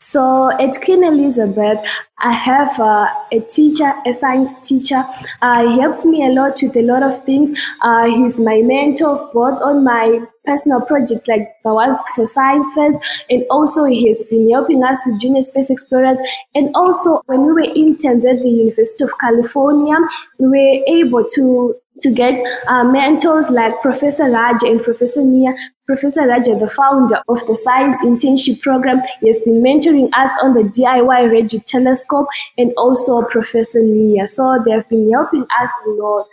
So 0.01 0.50
at 0.51 0.82
Queen 0.82 1.03
Elizabeth, 1.03 1.86
I 2.20 2.32
have 2.32 2.79
uh, 2.79 3.10
a 3.34 3.41
teacher, 3.41 3.94
a 4.06 4.13
science 4.13 4.56
teacher. 4.65 5.03
Uh, 5.41 5.68
he 5.68 5.82
helps 5.82 6.06
me 6.06 6.25
a 6.25 6.29
lot 6.29 6.58
with 6.62 6.77
a 6.77 6.84
lot 6.84 7.03
of 7.03 7.25
things. 7.25 7.51
Uh, 7.82 8.06
he's 8.06 8.39
my 8.39 8.62
mentor 8.62 9.29
both 9.34 9.62
on 9.62 9.84
my 9.84 10.22
personal 10.46 10.82
project 10.82 11.27
like 11.27 11.53
the 11.63 11.74
ones 11.74 11.98
for 12.15 12.25
science 12.25 12.74
fairs 12.74 12.96
and 13.29 13.44
also 13.51 13.84
he 13.84 14.08
has 14.08 14.24
been 14.29 14.50
helping 14.50 14.84
us 14.84 15.00
with 15.06 15.20
junior 15.20 15.41
space 15.41 15.70
explorers 15.70 16.18
and 16.56 16.72
also 16.74 17.22
when 17.27 17.46
we 17.46 17.51
were 17.51 17.72
interns 17.75 18.25
at 18.25 18.39
the 18.39 18.50
university 18.50 19.03
of 19.03 19.12
california 19.20 19.96
we 20.39 20.48
were 20.48 20.84
able 20.88 21.24
to 21.24 21.75
to 22.01 22.12
get 22.12 22.39
uh, 22.68 22.84
mentors 22.84 23.50
like 23.50 23.74
Professor 23.82 24.29
Raja 24.29 24.68
and 24.68 24.82
Professor 24.82 25.24
Nia. 25.24 25.53
Professor 25.86 26.27
Raja, 26.27 26.56
the 26.56 26.70
founder 26.70 27.22
of 27.27 27.46
the 27.48 27.56
Science 27.56 28.00
Internship 28.01 28.62
Program, 28.62 29.01
he 29.22 29.27
has 29.27 29.41
been 29.44 29.62
mentoring 29.62 30.10
us 30.13 30.29
on 30.44 30.53
the 30.53 30.63
DIY 30.63 31.32
Radio 31.32 31.60
Telescope 31.65 32.27
and 32.58 32.72
also 32.77 33.24
Professor 33.24 33.82
Nia. 33.82 34.27
So 34.27 34.62
they 34.65 34.72
have 34.72 34.88
been 34.88 35.12
helping 35.12 35.44
us 35.44 35.72
a 35.88 35.89
lot. 35.89 36.27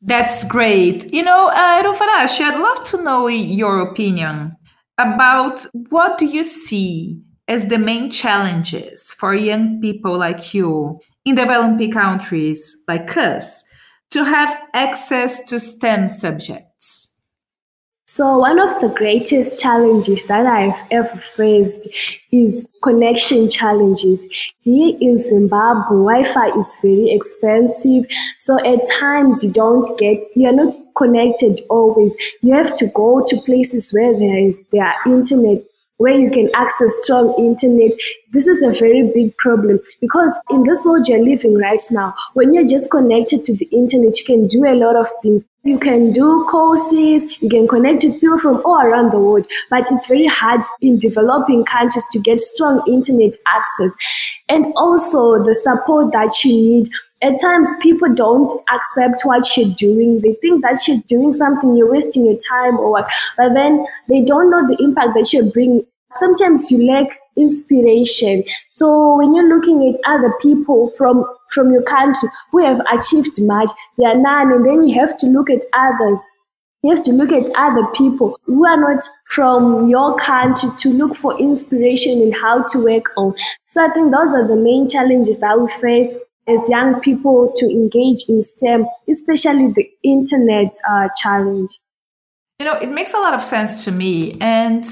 That's 0.00 0.44
great. 0.48 1.12
You 1.12 1.22
know, 1.22 1.48
uh, 1.48 1.82
Ruvarashe, 1.82 2.40
I'd 2.40 2.58
love 2.58 2.84
to 2.84 3.02
know 3.02 3.26
your 3.26 3.80
opinion 3.80 4.56
about 4.98 5.66
what 5.90 6.18
do 6.18 6.26
you 6.26 6.44
see 6.44 7.20
as 7.48 7.68
the 7.68 7.78
main 7.78 8.10
challenges 8.10 9.12
for 9.12 9.34
young 9.34 9.80
people 9.80 10.16
like 10.16 10.54
you 10.54 11.00
in 11.24 11.34
developing 11.34 11.90
countries 11.90 12.76
like 12.88 13.16
us 13.16 13.64
to 14.14 14.22
have 14.22 14.56
access 14.74 15.42
to 15.42 15.58
STEM 15.58 16.06
subjects? 16.06 17.18
So, 18.06 18.38
one 18.38 18.60
of 18.60 18.80
the 18.80 18.88
greatest 18.88 19.60
challenges 19.60 20.22
that 20.24 20.46
I've 20.46 20.80
ever 20.92 21.18
faced 21.18 21.88
is 22.30 22.64
connection 22.80 23.50
challenges. 23.50 24.28
Here 24.60 24.96
in 25.00 25.18
Zimbabwe, 25.18 25.96
Wi 25.96 26.22
Fi 26.22 26.56
is 26.56 26.78
very 26.80 27.10
expensive. 27.10 28.06
So, 28.38 28.64
at 28.64 28.88
times, 29.00 29.42
you 29.42 29.50
don't 29.50 29.88
get, 29.98 30.24
you're 30.36 30.52
not 30.52 30.76
connected 30.96 31.60
always. 31.68 32.14
You 32.40 32.54
have 32.54 32.76
to 32.76 32.86
go 32.94 33.24
to 33.26 33.36
places 33.40 33.92
where 33.92 34.16
there 34.16 34.38
is 34.38 34.54
their 34.70 34.94
internet 35.06 35.64
where 35.98 36.18
you 36.18 36.30
can 36.30 36.50
access 36.54 36.98
strong 37.02 37.34
internet. 37.38 37.92
This 38.32 38.46
is 38.46 38.62
a 38.62 38.70
very 38.70 39.10
big 39.14 39.36
problem 39.38 39.80
because 40.00 40.36
in 40.50 40.64
this 40.64 40.84
world 40.84 41.06
you're 41.06 41.24
living 41.24 41.54
right 41.54 41.80
now, 41.90 42.14
when 42.34 42.52
you're 42.52 42.66
just 42.66 42.90
connected 42.90 43.44
to 43.44 43.56
the 43.56 43.66
internet, 43.66 44.18
you 44.18 44.24
can 44.24 44.46
do 44.46 44.64
a 44.64 44.74
lot 44.74 44.96
of 44.96 45.08
things. 45.22 45.44
You 45.62 45.78
can 45.78 46.12
do 46.12 46.44
courses, 46.50 47.40
you 47.40 47.48
can 47.48 47.66
connect 47.66 48.04
with 48.04 48.20
people 48.20 48.38
from 48.38 48.60
all 48.66 48.82
around 48.82 49.12
the 49.12 49.18
world, 49.18 49.46
but 49.70 49.90
it's 49.90 50.06
very 50.06 50.26
hard 50.26 50.60
in 50.82 50.98
developing 50.98 51.64
countries 51.64 52.04
to 52.12 52.18
get 52.18 52.38
strong 52.40 52.82
internet 52.86 53.34
access. 53.46 53.90
And 54.50 54.74
also 54.76 55.42
the 55.42 55.54
support 55.54 56.12
that 56.12 56.44
you 56.44 56.52
need 56.52 56.88
at 57.24 57.40
times 57.40 57.68
people 57.80 58.12
don't 58.12 58.52
accept 58.70 59.22
what 59.24 59.56
you're 59.56 59.74
doing. 59.76 60.20
They 60.20 60.34
think 60.42 60.62
that 60.62 60.86
you're 60.86 61.00
doing 61.06 61.32
something, 61.32 61.74
you're 61.74 61.90
wasting 61.90 62.26
your 62.26 62.36
time 62.36 62.78
or 62.78 62.90
what. 62.90 63.10
But 63.38 63.54
then 63.54 63.86
they 64.10 64.22
don't 64.22 64.50
know 64.50 64.66
the 64.66 64.76
impact 64.82 65.14
that 65.14 65.32
you're 65.32 65.50
bringing. 65.50 65.86
Sometimes 66.12 66.70
you 66.70 66.86
lack 66.86 67.18
inspiration. 67.36 68.44
So 68.68 69.16
when 69.16 69.34
you're 69.34 69.48
looking 69.48 69.88
at 69.88 69.98
other 70.06 70.32
people 70.40 70.90
from 70.98 71.24
from 71.48 71.72
your 71.72 71.82
country 71.82 72.28
who 72.52 72.64
have 72.64 72.80
achieved 72.92 73.40
much, 73.40 73.70
they 73.96 74.04
are 74.04 74.16
none, 74.16 74.52
and 74.52 74.66
then 74.66 74.86
you 74.86 74.94
have 75.00 75.16
to 75.18 75.26
look 75.26 75.48
at 75.48 75.64
others. 75.72 76.18
You 76.82 76.94
have 76.94 77.02
to 77.04 77.12
look 77.12 77.32
at 77.32 77.48
other 77.56 77.86
people 77.94 78.38
who 78.44 78.66
are 78.66 78.76
not 78.76 79.02
from 79.24 79.88
your 79.88 80.16
country 80.16 80.68
to 80.76 80.88
look 80.90 81.16
for 81.16 81.38
inspiration 81.40 82.20
and 82.20 82.36
how 82.36 82.64
to 82.64 82.84
work 82.84 83.10
on. 83.16 83.34
So 83.70 83.82
I 83.82 83.90
think 83.94 84.12
those 84.12 84.34
are 84.34 84.46
the 84.46 84.56
main 84.56 84.86
challenges 84.86 85.38
that 85.38 85.58
we 85.58 85.66
face 85.68 86.14
as 86.48 86.68
young 86.68 87.00
people 87.00 87.52
to 87.56 87.66
engage 87.66 88.24
in 88.28 88.42
STEM, 88.42 88.86
especially 89.08 89.72
the 89.72 89.88
internet 90.02 90.74
uh, 90.88 91.08
challenge? 91.16 91.78
You 92.58 92.66
know, 92.66 92.74
it 92.74 92.90
makes 92.90 93.14
a 93.14 93.18
lot 93.18 93.34
of 93.34 93.42
sense 93.42 93.84
to 93.84 93.92
me. 93.92 94.36
And 94.40 94.84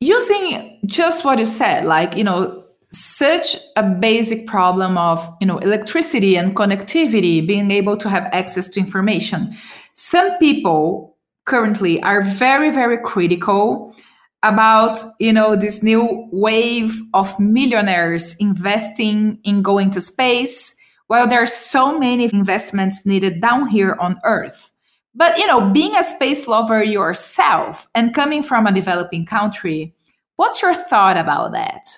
using 0.00 0.78
just 0.86 1.24
what 1.24 1.38
you 1.38 1.46
said, 1.46 1.84
like, 1.84 2.16
you 2.16 2.24
know, 2.24 2.64
such 2.90 3.56
a 3.76 3.82
basic 3.82 4.46
problem 4.46 4.96
of, 4.96 5.36
you 5.40 5.46
know, 5.46 5.58
electricity 5.58 6.36
and 6.36 6.56
connectivity, 6.56 7.46
being 7.46 7.70
able 7.70 7.96
to 7.98 8.08
have 8.08 8.24
access 8.32 8.66
to 8.68 8.80
information. 8.80 9.54
Some 9.94 10.36
people 10.38 11.16
currently 11.44 12.02
are 12.02 12.22
very, 12.22 12.70
very 12.70 12.98
critical 12.98 13.94
about 14.42 14.98
you 15.18 15.32
know 15.32 15.56
this 15.56 15.82
new 15.82 16.28
wave 16.30 17.00
of 17.12 17.38
millionaires 17.40 18.36
investing 18.38 19.38
in 19.42 19.62
going 19.62 19.90
to 19.90 20.00
space 20.00 20.76
well, 21.08 21.28
there 21.28 21.42
are 21.42 21.46
so 21.46 21.98
many 21.98 22.24
investments 22.24 23.04
needed 23.06 23.40
down 23.40 23.68
here 23.68 23.96
on 24.00 24.20
Earth. 24.24 24.72
But, 25.14 25.38
you 25.38 25.46
know, 25.46 25.70
being 25.70 25.96
a 25.96 26.04
space 26.04 26.46
lover 26.46 26.82
yourself 26.84 27.88
and 27.94 28.14
coming 28.14 28.42
from 28.42 28.66
a 28.66 28.72
developing 28.72 29.26
country, 29.26 29.94
what's 30.36 30.62
your 30.62 30.74
thought 30.74 31.16
about 31.16 31.52
that? 31.52 31.88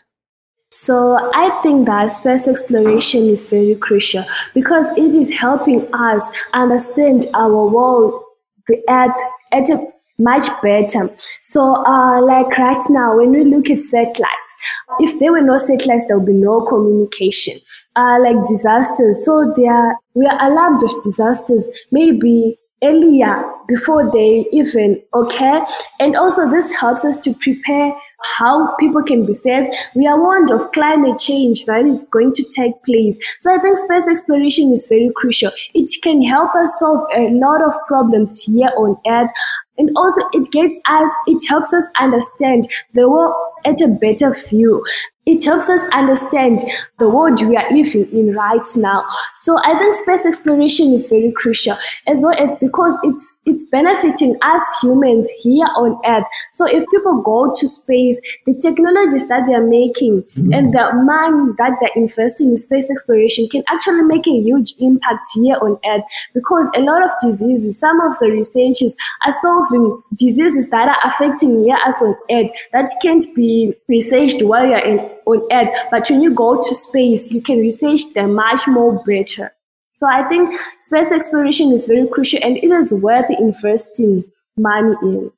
So 0.72 1.18
I 1.34 1.60
think 1.62 1.86
that 1.86 2.12
space 2.12 2.46
exploration 2.46 3.28
is 3.28 3.48
very 3.48 3.74
crucial 3.74 4.24
because 4.54 4.88
it 4.96 5.16
is 5.16 5.32
helping 5.32 5.92
us 5.92 6.30
understand 6.52 7.26
our 7.34 7.66
world, 7.66 8.22
the 8.68 8.78
Earth, 8.88 9.20
at 9.52 9.68
a 9.68 9.84
much 10.20 10.48
better. 10.62 11.10
So, 11.40 11.84
uh, 11.84 12.22
like 12.22 12.56
right 12.56 12.82
now, 12.88 13.16
when 13.16 13.30
we 13.32 13.44
look 13.44 13.68
at 13.68 13.80
satellites, 13.80 14.49
if 14.98 15.18
there 15.18 15.32
were 15.32 15.40
no 15.40 15.56
satellites, 15.56 16.04
there 16.06 16.18
would 16.18 16.26
be 16.26 16.32
no 16.32 16.62
communication. 16.62 17.58
Uh, 17.96 18.18
like 18.20 18.36
disasters, 18.46 19.24
so 19.24 19.52
there 19.56 19.96
we 20.14 20.26
are 20.26 20.50
alarmed 20.50 20.82
of 20.82 21.02
disasters. 21.02 21.68
Maybe 21.90 22.58
earlier 22.82 23.44
before 23.70 24.10
they 24.10 24.46
even 24.52 25.00
occur. 25.14 25.64
And 26.00 26.16
also, 26.16 26.50
this 26.50 26.74
helps 26.74 27.04
us 27.04 27.18
to 27.20 27.32
prepare 27.34 27.92
how 28.22 28.74
people 28.76 29.02
can 29.02 29.24
be 29.24 29.32
saved. 29.32 29.70
We 29.94 30.06
are 30.06 30.20
warned 30.20 30.50
of 30.50 30.70
climate 30.72 31.18
change 31.18 31.64
that 31.66 31.86
is 31.86 32.04
going 32.10 32.32
to 32.34 32.44
take 32.54 32.74
place. 32.84 33.18
So 33.40 33.54
I 33.54 33.58
think 33.58 33.78
space 33.78 34.08
exploration 34.08 34.72
is 34.72 34.86
very 34.88 35.10
crucial. 35.16 35.52
It 35.72 35.88
can 36.02 36.20
help 36.22 36.54
us 36.54 36.78
solve 36.78 37.06
a 37.14 37.30
lot 37.30 37.62
of 37.62 37.72
problems 37.86 38.42
here 38.42 38.72
on 38.76 38.96
Earth. 39.06 39.30
And 39.78 39.90
also, 39.96 40.20
it 40.32 40.50
gets 40.50 40.78
us, 40.86 41.10
it 41.26 41.48
helps 41.48 41.72
us 41.72 41.86
understand 41.98 42.64
the 42.92 43.08
world 43.08 43.34
at 43.64 43.80
a 43.80 43.88
better 43.88 44.34
view 44.34 44.82
it 45.26 45.44
helps 45.44 45.68
us 45.68 45.82
understand 45.92 46.60
the 46.98 47.08
world 47.08 47.40
we 47.46 47.56
are 47.56 47.70
living 47.72 48.10
in 48.10 48.34
right 48.34 48.66
now. 48.76 49.06
So 49.34 49.58
I 49.58 49.78
think 49.78 49.94
space 49.94 50.26
exploration 50.26 50.92
is 50.92 51.08
very 51.08 51.32
crucial, 51.36 51.76
as 52.06 52.22
well 52.22 52.34
as 52.38 52.56
because 52.56 52.96
it's 53.04 53.36
it's 53.60 53.68
benefiting 53.70 54.36
us 54.42 54.80
humans 54.82 55.28
here 55.42 55.66
on 55.76 55.98
Earth. 56.06 56.24
So 56.52 56.66
if 56.66 56.84
people 56.90 57.20
go 57.22 57.52
to 57.54 57.68
space, 57.68 58.20
the 58.46 58.54
technologies 58.54 59.26
that 59.28 59.46
they 59.46 59.54
are 59.54 59.66
making 59.66 60.22
mm-hmm. 60.22 60.52
and 60.52 60.72
the 60.72 60.92
money 60.94 61.52
that 61.58 61.72
they're 61.80 61.90
investing 62.02 62.50
in 62.50 62.56
space 62.56 62.90
exploration 62.90 63.48
can 63.48 63.62
actually 63.68 64.02
make 64.02 64.26
a 64.26 64.30
huge 64.30 64.74
impact 64.78 65.26
here 65.34 65.56
on 65.56 65.78
Earth. 65.86 66.04
Because 66.34 66.68
a 66.74 66.80
lot 66.80 67.02
of 67.04 67.10
diseases, 67.20 67.78
some 67.78 68.00
of 68.00 68.18
the 68.18 68.30
researchers 68.30 68.96
are 69.26 69.34
solving 69.42 70.00
diseases 70.14 70.70
that 70.70 70.88
are 70.88 71.08
affecting 71.08 71.64
here 71.64 71.76
us 71.86 71.96
on 72.02 72.16
Earth 72.30 72.50
that 72.72 72.90
can't 73.02 73.26
be 73.34 73.74
researched 73.88 74.42
while 74.42 74.66
you're 74.66 74.78
in 74.78 74.98
on 75.26 75.46
Earth. 75.52 75.76
But 75.90 76.08
when 76.08 76.22
you 76.22 76.32
go 76.32 76.60
to 76.60 76.74
space, 76.74 77.32
you 77.32 77.40
can 77.40 77.58
research 77.58 78.12
them 78.14 78.34
much 78.34 78.66
more 78.66 79.02
better. 79.04 79.52
So 80.00 80.06
I 80.08 80.26
think 80.30 80.58
space 80.78 81.12
exploration 81.12 81.72
is 81.72 81.84
very 81.84 82.08
crucial 82.08 82.40
and 82.42 82.56
it 82.56 82.72
is 82.72 82.90
worth 82.90 83.28
investing 83.38 84.24
money 84.56 84.94
in. 85.02 85.30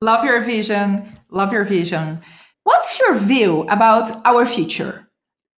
Love 0.00 0.24
your 0.24 0.38
vision. 0.38 1.12
Love 1.30 1.52
your 1.52 1.64
vision. 1.64 2.20
What's 2.62 3.00
your 3.00 3.16
view 3.16 3.62
about 3.62 4.12
our 4.24 4.46
future? 4.46 5.08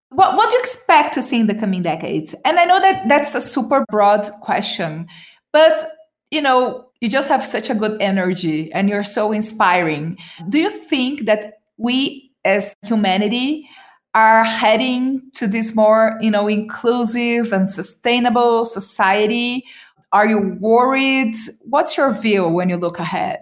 What, 0.09 0.35
what 0.35 0.49
do 0.49 0.57
you 0.57 0.61
expect 0.61 1.13
to 1.13 1.21
see 1.21 1.41
in 1.41 1.47
the 1.47 1.55
coming 1.55 1.83
decades? 1.83 2.35
And 2.47 2.59
I 2.59 2.65
know 2.65 2.81
that 2.81 3.07
that's 3.07 3.35
a 3.35 3.41
super 3.43 3.85
broad 3.91 4.27
question, 4.41 5.09
but 5.53 5.91
you 6.31 6.41
know, 6.41 6.89
you 7.03 7.11
just 7.11 7.29
have 7.29 7.45
such 7.45 7.69
a 7.69 7.75
good 7.75 8.01
energy 8.01 8.73
and 8.73 8.89
you're 8.89 9.05
so 9.05 9.31
inspiring. 9.31 10.17
Do 10.49 10.59
you 10.59 10.71
think 10.71 11.27
that 11.27 11.59
we 11.77 12.33
as 12.47 12.75
humanity 12.87 13.69
are 14.19 14.43
heading 14.43 15.23
to 15.33 15.47
this 15.47 15.77
more 15.77 16.19
you 16.21 16.31
know 16.31 16.49
inclusive 16.49 17.53
and 17.53 17.69
sustainable 17.69 18.65
society 18.65 19.65
are 20.11 20.27
you 20.33 20.41
worried 20.61 21.37
what's 21.75 21.97
your 21.97 22.11
view 22.25 22.49
when 22.49 22.69
you 22.69 22.77
look 22.77 22.99
ahead 22.99 23.41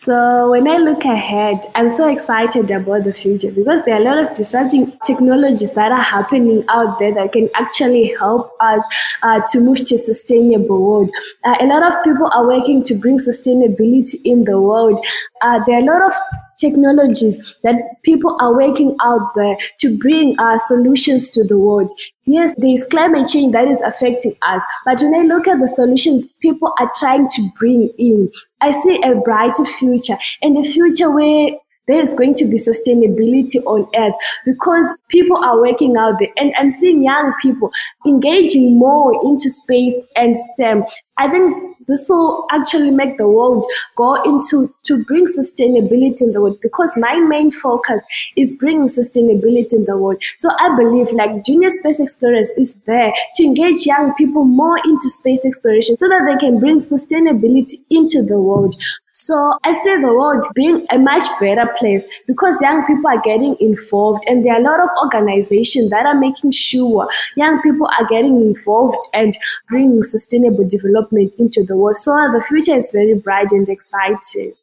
so 0.00 0.50
when 0.52 0.68
I 0.68 0.76
look 0.76 1.04
ahead, 1.04 1.66
I'm 1.74 1.90
so 1.90 2.08
excited 2.08 2.70
about 2.70 3.02
the 3.02 3.12
future 3.12 3.50
because 3.50 3.82
there 3.84 3.96
are 3.96 4.00
a 4.00 4.04
lot 4.04 4.18
of 4.18 4.32
disrupting 4.32 4.96
technologies 5.04 5.72
that 5.72 5.90
are 5.90 6.00
happening 6.00 6.64
out 6.68 7.00
there 7.00 7.12
that 7.14 7.32
can 7.32 7.48
actually 7.56 8.14
help 8.16 8.52
us 8.60 8.80
uh, 9.22 9.40
to 9.48 9.58
move 9.58 9.82
to 9.88 9.96
a 9.96 9.98
sustainable 9.98 10.80
world. 10.80 11.10
Uh, 11.44 11.56
a 11.60 11.66
lot 11.66 11.82
of 11.82 12.00
people 12.04 12.30
are 12.32 12.46
working 12.46 12.80
to 12.84 12.94
bring 12.94 13.18
sustainability 13.18 14.14
in 14.24 14.44
the 14.44 14.60
world. 14.60 15.04
Uh, 15.42 15.58
there 15.66 15.78
are 15.78 15.82
a 15.82 15.90
lot 15.92 16.02
of 16.06 16.14
technologies 16.58 17.56
that 17.62 17.76
people 18.02 18.36
are 18.40 18.56
working 18.56 18.96
out 19.02 19.30
there 19.34 19.56
to 19.78 19.96
bring 19.98 20.38
uh, 20.38 20.58
solutions 20.58 21.28
to 21.30 21.44
the 21.44 21.56
world. 21.56 21.92
Yes, 22.26 22.52
there 22.58 22.70
is 22.70 22.84
climate 22.84 23.28
change 23.28 23.52
that 23.52 23.68
is 23.68 23.80
affecting 23.80 24.34
us, 24.42 24.62
but 24.84 25.00
when 25.00 25.14
I 25.14 25.22
look 25.22 25.48
at 25.48 25.60
the 25.60 25.68
solutions 25.68 26.26
people 26.40 26.72
are 26.78 26.90
trying 26.98 27.28
to 27.28 27.48
bring 27.58 27.90
in, 27.98 28.30
I 28.60 28.70
see 28.70 29.00
a 29.02 29.14
brighter 29.14 29.64
future 29.64 30.18
and 30.42 30.58
a 30.58 30.62
future 30.62 31.10
where 31.10 31.50
there 31.88 32.00
is 32.00 32.14
going 32.14 32.34
to 32.34 32.44
be 32.44 32.56
sustainability 32.56 33.56
on 33.66 33.88
earth 33.96 34.14
because 34.44 34.86
people 35.08 35.42
are 35.42 35.60
working 35.60 35.96
out 35.96 36.18
there 36.18 36.28
and 36.36 36.52
I'm 36.58 36.70
seeing 36.78 37.02
young 37.02 37.32
people 37.42 37.72
engaging 38.06 38.78
more 38.78 39.12
into 39.24 39.50
space 39.50 39.96
and 40.14 40.36
STEM. 40.36 40.84
I 41.16 41.28
think 41.28 41.78
this 41.88 42.06
will 42.08 42.46
actually 42.52 42.90
make 42.90 43.16
the 43.16 43.26
world 43.26 43.64
go 43.96 44.22
into 44.22 44.72
to 44.84 45.04
bring 45.04 45.26
sustainability 45.26 46.20
in 46.20 46.32
the 46.32 46.40
world 46.40 46.60
because 46.60 46.92
my 46.96 47.18
main 47.18 47.50
focus 47.50 48.00
is 48.36 48.54
bringing 48.56 48.88
sustainability 48.88 49.72
in 49.72 49.84
the 49.86 49.96
world. 49.96 50.22
So 50.36 50.50
I 50.60 50.76
believe 50.76 51.10
like 51.12 51.44
Junior 51.44 51.70
Space 51.70 51.98
Explorers 51.98 52.50
is 52.58 52.76
there 52.86 53.12
to 53.36 53.42
engage 53.42 53.86
young 53.86 54.14
people 54.14 54.44
more 54.44 54.78
into 54.84 55.08
space 55.08 55.44
exploration 55.44 55.96
so 55.96 56.08
that 56.08 56.22
they 56.26 56.36
can 56.36 56.60
bring 56.60 56.78
sustainability 56.78 57.74
into 57.90 58.22
the 58.22 58.38
world. 58.38 58.76
So 59.20 59.58
I 59.64 59.72
see 59.72 59.96
the 59.96 60.06
world 60.06 60.46
being 60.54 60.86
a 60.90 60.98
much 60.98 61.24
better 61.40 61.68
place 61.76 62.06
because 62.28 62.56
young 62.62 62.86
people 62.86 63.08
are 63.08 63.20
getting 63.20 63.56
involved 63.58 64.22
and 64.28 64.44
there 64.44 64.54
are 64.54 64.60
a 64.60 64.62
lot 64.62 64.80
of 64.80 64.88
organizations 65.02 65.90
that 65.90 66.06
are 66.06 66.14
making 66.14 66.52
sure 66.52 67.08
young 67.36 67.60
people 67.60 67.88
are 67.98 68.06
getting 68.06 68.40
involved 68.40 68.96
and 69.12 69.36
bringing 69.68 70.04
sustainable 70.04 70.64
development 70.66 71.34
into 71.38 71.64
the 71.64 71.76
world. 71.76 71.96
So 71.96 72.12
the 72.32 72.40
future 72.40 72.76
is 72.76 72.90
very 72.92 73.14
bright 73.14 73.50
and 73.50 73.68
exciting. 73.68 74.54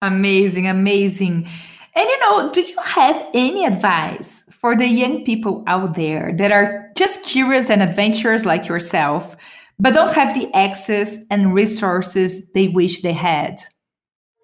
Amazing, 0.00 0.66
amazing. 0.66 1.46
And 1.94 2.08
you 2.08 2.20
know, 2.20 2.50
do 2.52 2.62
you 2.62 2.76
have 2.82 3.24
any 3.34 3.66
advice 3.66 4.44
for 4.50 4.74
the 4.76 4.88
young 4.88 5.24
people 5.24 5.62
out 5.66 5.94
there 5.94 6.34
that 6.38 6.50
are 6.50 6.90
just 6.96 7.22
curious 7.22 7.68
and 7.68 7.82
adventurous 7.82 8.46
like 8.46 8.66
yourself, 8.66 9.36
but 9.78 9.92
don't 9.92 10.12
have 10.14 10.32
the 10.32 10.52
access 10.54 11.18
and 11.30 11.54
resources 11.54 12.48
they 12.52 12.68
wish 12.68 13.02
they 13.02 13.12
had? 13.12 13.56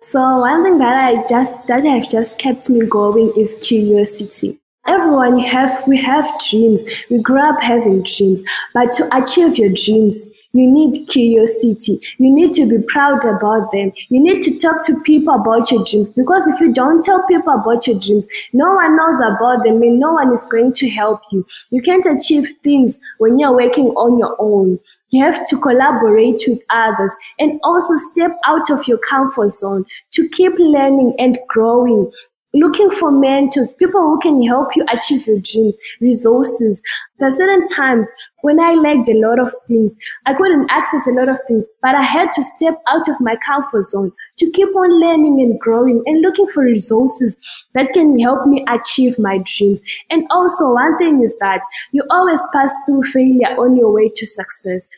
So 0.03 0.41
one 0.41 0.63
thing 0.63 0.79
that 0.79 0.97
I 0.97 1.25
just 1.27 1.67
that 1.67 1.85
have 1.85 2.09
just 2.09 2.39
kept 2.39 2.71
me 2.71 2.87
going 2.87 3.33
is 3.37 3.55
curiosity. 3.61 4.60
Everyone 4.87 5.39
have 5.41 5.87
we 5.87 5.99
have 5.99 6.27
dreams. 6.49 6.83
We 7.11 7.19
grow 7.21 7.51
up 7.51 7.63
having 7.63 8.03
dreams, 8.03 8.43
but 8.73 8.93
to 8.93 9.09
achieve 9.17 9.59
your 9.59 9.69
dreams, 9.69 10.31
you 10.53 10.67
need 10.67 11.07
curiosity. 11.07 12.01
You 12.19 12.33
need 12.33 12.53
to 12.55 12.67
be 12.67 12.85
proud 12.89 13.25
about 13.25 13.71
them. 13.71 13.93
You 14.09 14.21
need 14.21 14.41
to 14.43 14.59
talk 14.59 14.85
to 14.87 14.95
people 15.05 15.35
about 15.35 15.71
your 15.71 15.85
dreams 15.85 16.11
because 16.11 16.49
if 16.49 16.59
you 16.61 16.73
don't 16.73 17.03
tell 17.03 17.25
people 17.27 17.53
about 17.53 17.87
your 17.87 18.01
dreams, 18.01 18.27
no 18.53 18.73
one 18.73 18.97
knows 18.97 19.21
about 19.21 19.65
them 19.65 19.83
and 19.83 20.01
no 20.01 20.13
one 20.15 20.33
is 20.33 20.45
going 20.47 20.73
to 20.73 20.89
help 20.89 21.21
you. 21.31 21.47
You 21.71 21.83
can't 21.83 22.07
achieve 22.07 22.49
things 22.65 22.99
when 23.19 23.39
you're 23.39 23.55
working 23.55 23.89
on 23.91 24.19
your 24.19 24.35
own. 24.41 24.81
You 25.11 25.25
have 25.25 25.47
to 25.49 25.57
collaborate 25.57 26.43
with 26.49 26.65
others 26.71 27.15
and 27.39 27.61
also 27.63 27.97
step 27.97 28.37
out 28.47 28.71
of 28.71 28.89
your 28.89 28.99
comfort 28.99 29.49
zone 29.51 29.85
to 30.13 30.29
keep 30.31 30.53
learning 30.59 31.15
and 31.19 31.39
growing 31.49 32.11
looking 32.55 32.91
for 32.91 33.11
mentors, 33.11 33.75
people 33.75 34.01
who 34.01 34.19
can 34.21 34.43
help 34.43 34.75
you 34.75 34.85
achieve 34.93 35.27
your 35.27 35.39
dreams, 35.39 35.77
resources. 36.01 36.83
There 37.19 37.29
are 37.29 37.33
certain 37.33 37.65
times 37.67 38.07
when 38.43 38.59
I 38.59 38.73
lacked 38.75 39.09
a 39.09 39.15
lot 39.15 39.39
of 39.39 39.55
things, 39.69 39.93
I 40.27 40.35
couldn't 40.35 40.71
access 40.71 41.07
a 41.07 41.13
lot 41.13 41.29
of 41.29 41.39
things, 41.47 41.65
but 41.83 41.95
I 41.95 42.03
had 42.03 42.33
to 42.33 42.43
step 42.43 42.75
out 42.89 43.09
of 43.09 43.21
my 43.21 43.37
comfort 43.45 43.85
zone 43.85 44.13
to 44.39 44.51
keep 44.51 44.75
on 44.75 45.01
learning 45.01 45.41
and 45.41 45.61
growing 45.61 46.03
and 46.07 46.21
looking 46.23 46.47
for 46.49 46.65
resources 46.65 47.39
that 47.75 47.91
can 47.93 48.19
help 48.19 48.47
me 48.47 48.65
achieve 48.69 49.19
my 49.19 49.39
dreams. 49.45 49.81
And 50.11 50.27
also, 50.31 50.73
one 50.73 50.97
thing 50.99 51.23
is 51.23 51.37
that 51.41 51.61
you 51.93 52.03
always 52.11 52.41
pass 52.53 52.73
through 52.87 53.03
failure 53.05 53.55
on 53.59 53.77
your 53.77 53.93
way 53.93 54.11
to 54.15 54.27
success. 54.27 54.89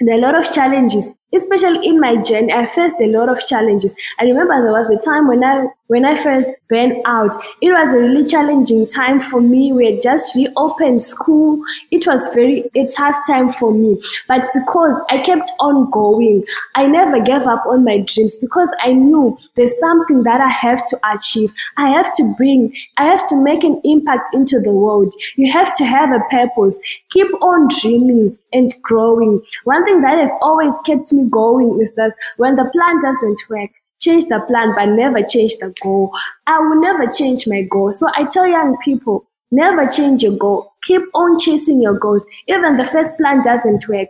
There 0.00 0.14
are 0.14 0.18
a 0.18 0.20
lot 0.20 0.34
of 0.34 0.52
challenges 0.52 1.04
especially 1.34 1.86
in 1.86 2.00
my 2.00 2.16
journey 2.16 2.52
i 2.52 2.64
faced 2.64 3.00
a 3.00 3.06
lot 3.06 3.28
of 3.28 3.38
challenges. 3.46 3.94
I 4.18 4.24
remember 4.24 4.62
there 4.62 4.72
was 4.72 4.90
a 4.90 4.96
time 4.98 5.28
when 5.28 5.44
i 5.44 5.66
when 5.88 6.04
i 6.04 6.14
first 6.14 6.48
burned 6.68 7.02
out. 7.06 7.34
It 7.62 7.70
was 7.70 7.94
a 7.94 7.98
really 7.98 8.24
challenging 8.24 8.86
time 8.86 9.20
for 9.20 9.40
me. 9.40 9.72
We 9.72 9.90
had 9.90 10.02
just 10.02 10.36
reopened 10.36 11.00
school. 11.00 11.60
It 11.90 12.06
was 12.06 12.28
very 12.34 12.70
a 12.74 12.86
tough 12.86 13.16
time 13.26 13.48
for 13.50 13.72
me. 13.72 14.00
But 14.26 14.46
because 14.54 14.96
i 15.10 15.18
kept 15.18 15.50
on 15.60 15.90
going 15.90 16.44
i 16.74 16.86
never 16.86 17.20
gave 17.20 17.42
up 17.42 17.64
on 17.66 17.84
my 17.84 17.98
dreams 17.98 18.36
because 18.38 18.70
i 18.82 18.92
knew 18.92 19.36
there's 19.54 19.78
something 19.78 20.22
that 20.24 20.40
i 20.40 20.48
have 20.48 20.84
to 20.86 20.98
achieve. 21.14 21.52
I 21.76 21.88
have 21.90 22.12
to 22.14 22.34
bring 22.36 22.74
i 22.96 23.04
have 23.04 23.26
to 23.28 23.42
make 23.42 23.64
an 23.64 23.80
impact 23.84 24.30
into 24.34 24.60
the 24.60 24.72
world. 24.72 25.12
You 25.36 25.52
have 25.52 25.74
to 25.74 25.84
have 25.84 26.10
a 26.10 26.20
purpose. 26.30 26.78
Keep 27.10 27.28
on 27.42 27.68
dreaming 27.80 28.38
and 28.52 28.72
growing. 28.82 29.42
One 29.64 29.84
thing 29.84 30.00
that 30.02 30.18
has 30.18 30.30
always 30.40 30.74
kept 30.86 31.12
me 31.12 31.17
me 31.18 31.28
going 31.28 31.80
is 31.82 31.92
that 31.94 32.12
when 32.36 32.56
the 32.56 32.64
plan 32.72 33.00
doesn't 33.00 33.42
work, 33.50 33.70
change 34.00 34.26
the 34.26 34.40
plan, 34.46 34.72
but 34.74 34.86
never 34.86 35.22
change 35.22 35.56
the 35.56 35.74
goal. 35.82 36.12
I 36.46 36.58
will 36.60 36.80
never 36.80 37.06
change 37.06 37.46
my 37.46 37.62
goal. 37.62 37.92
So 37.92 38.08
I 38.14 38.24
tell 38.24 38.46
young 38.46 38.76
people, 38.84 39.26
never 39.50 39.86
change 39.86 40.22
your 40.22 40.36
goal. 40.36 40.72
Keep 40.82 41.02
on 41.14 41.38
chasing 41.38 41.82
your 41.82 41.98
goals. 41.98 42.24
Even 42.46 42.76
the 42.76 42.84
first 42.84 43.16
plan 43.18 43.42
doesn't 43.42 43.88
work, 43.88 44.08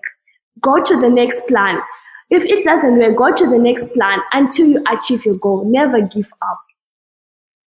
go 0.60 0.82
to 0.82 1.00
the 1.00 1.08
next 1.08 1.46
plan. 1.48 1.80
If 2.30 2.44
it 2.44 2.62
doesn't 2.62 2.98
work, 2.98 3.16
go 3.16 3.34
to 3.34 3.46
the 3.48 3.58
next 3.58 3.94
plan 3.94 4.20
until 4.32 4.66
you 4.66 4.84
achieve 4.92 5.24
your 5.24 5.36
goal. 5.36 5.64
Never 5.64 6.02
give 6.02 6.30
up. 6.42 6.60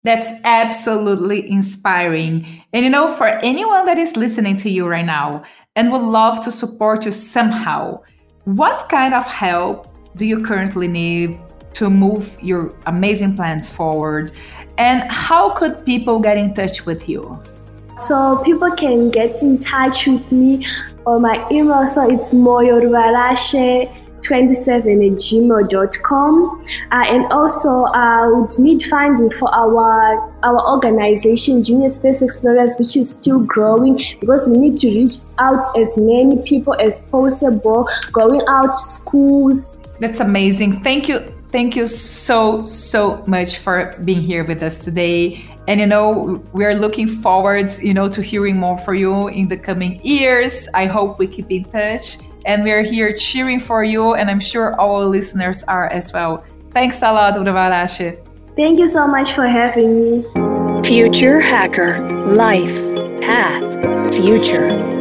That's 0.04 0.32
absolutely 0.46 1.50
inspiring. 1.50 2.46
And 2.72 2.86
you 2.86 2.90
know, 2.90 3.10
for 3.10 3.28
anyone 3.28 3.86
that 3.86 3.98
is 3.98 4.16
listening 4.16 4.56
to 4.58 4.70
you 4.70 4.88
right 4.88 5.06
now 5.06 5.44
and 5.76 5.92
would 5.92 6.02
love 6.02 6.40
to 6.46 6.52
support 6.52 7.06
you 7.06 7.12
somehow, 7.12 8.02
what 8.48 8.88
kind 8.88 9.14
of 9.14 9.26
help 9.28 9.88
do 10.16 10.26
you 10.26 10.42
currently 10.42 10.88
need 10.88 11.38
to 11.74 11.90
move 11.90 12.38
your 12.42 12.74
amazing 12.86 13.36
plans 13.36 13.70
forward? 13.70 14.32
And 14.78 15.04
how 15.12 15.50
could 15.50 15.86
people 15.86 16.20
get 16.20 16.38
in 16.38 16.54
touch 16.54 16.86
with 16.86 17.10
you? 17.10 17.38
So 18.06 18.38
people 18.46 18.72
can 18.72 19.10
get 19.10 19.44
in 19.44 19.60
touch 19.60 20.08
with 20.08 20.32
me 20.32 20.66
on 21.06 21.24
my 21.24 21.46
email. 21.52 21.86
So 21.88 22.10
it's 22.10 22.30
moyoruvarashe 22.30 23.97
27 24.22 25.04
at 25.04 25.12
gmail.com 25.14 26.66
uh, 26.92 27.04
and 27.08 27.26
also 27.32 27.84
uh, 27.84 28.30
would 28.32 28.52
need 28.60 28.82
funding 28.84 29.30
for 29.32 29.54
our 29.54 30.32
our 30.44 30.70
organization 30.70 31.64
junior 31.64 31.90
space 31.90 32.22
explorers 32.22 32.76
which 32.78 32.96
is 32.96 33.10
still 33.10 33.40
growing 33.40 33.96
because 34.20 34.48
we 34.50 34.58
need 34.58 34.78
to 34.78 34.88
reach 34.88 35.18
out 35.40 35.66
as 35.78 35.98
many 35.98 36.42
people 36.44 36.74
as 36.80 37.00
possible 37.12 37.88
going 38.12 38.42
out 38.48 38.76
to 38.76 38.82
schools. 38.82 39.78
That's 40.00 40.20
amazing. 40.20 40.84
Thank 40.84 41.08
you 41.08 41.34
thank 41.50 41.76
you 41.76 41.88
so 41.88 42.66
so 42.66 43.24
much 43.26 43.58
for 43.60 43.96
being 44.04 44.22
here 44.22 44.44
with 44.44 44.62
us 44.64 44.84
today. 44.84 45.46
And 45.68 45.80
you 45.80 45.86
know 45.86 46.44
we're 46.54 46.76
looking 46.76 47.08
forward 47.08 47.72
you 47.82 47.94
know 47.94 48.08
to 48.10 48.22
hearing 48.22 48.58
more 48.58 48.78
from 48.78 48.96
you 48.96 49.28
in 49.28 49.48
the 49.48 49.58
coming 49.58 50.02
years. 50.04 50.68
I 50.74 50.86
hope 50.86 51.20
we 51.20 51.28
keep 51.28 51.52
in 51.52 51.64
touch 51.66 52.18
and 52.48 52.64
we're 52.64 52.82
here 52.82 53.14
cheering 53.14 53.60
for 53.60 53.84
you, 53.84 54.16
and 54.16 54.30
I'm 54.30 54.40
sure 54.40 54.80
our 54.80 55.06
listeners 55.06 55.64
are 55.66 55.88
as 55.88 56.12
well. 56.12 56.44
Thanks 56.72 57.02
a 57.04 57.12
lot, 57.14 57.36
Urvarashi. 57.36 58.18
Thank 58.56 58.80
you 58.80 58.88
so 58.88 59.06
much 59.08 59.34
for 59.34 59.46
having 59.46 60.02
me. 60.02 60.26
Future 60.84 61.40
Hacker 61.40 62.00
Life 62.26 62.80
Path 63.22 64.16
Future. 64.16 64.97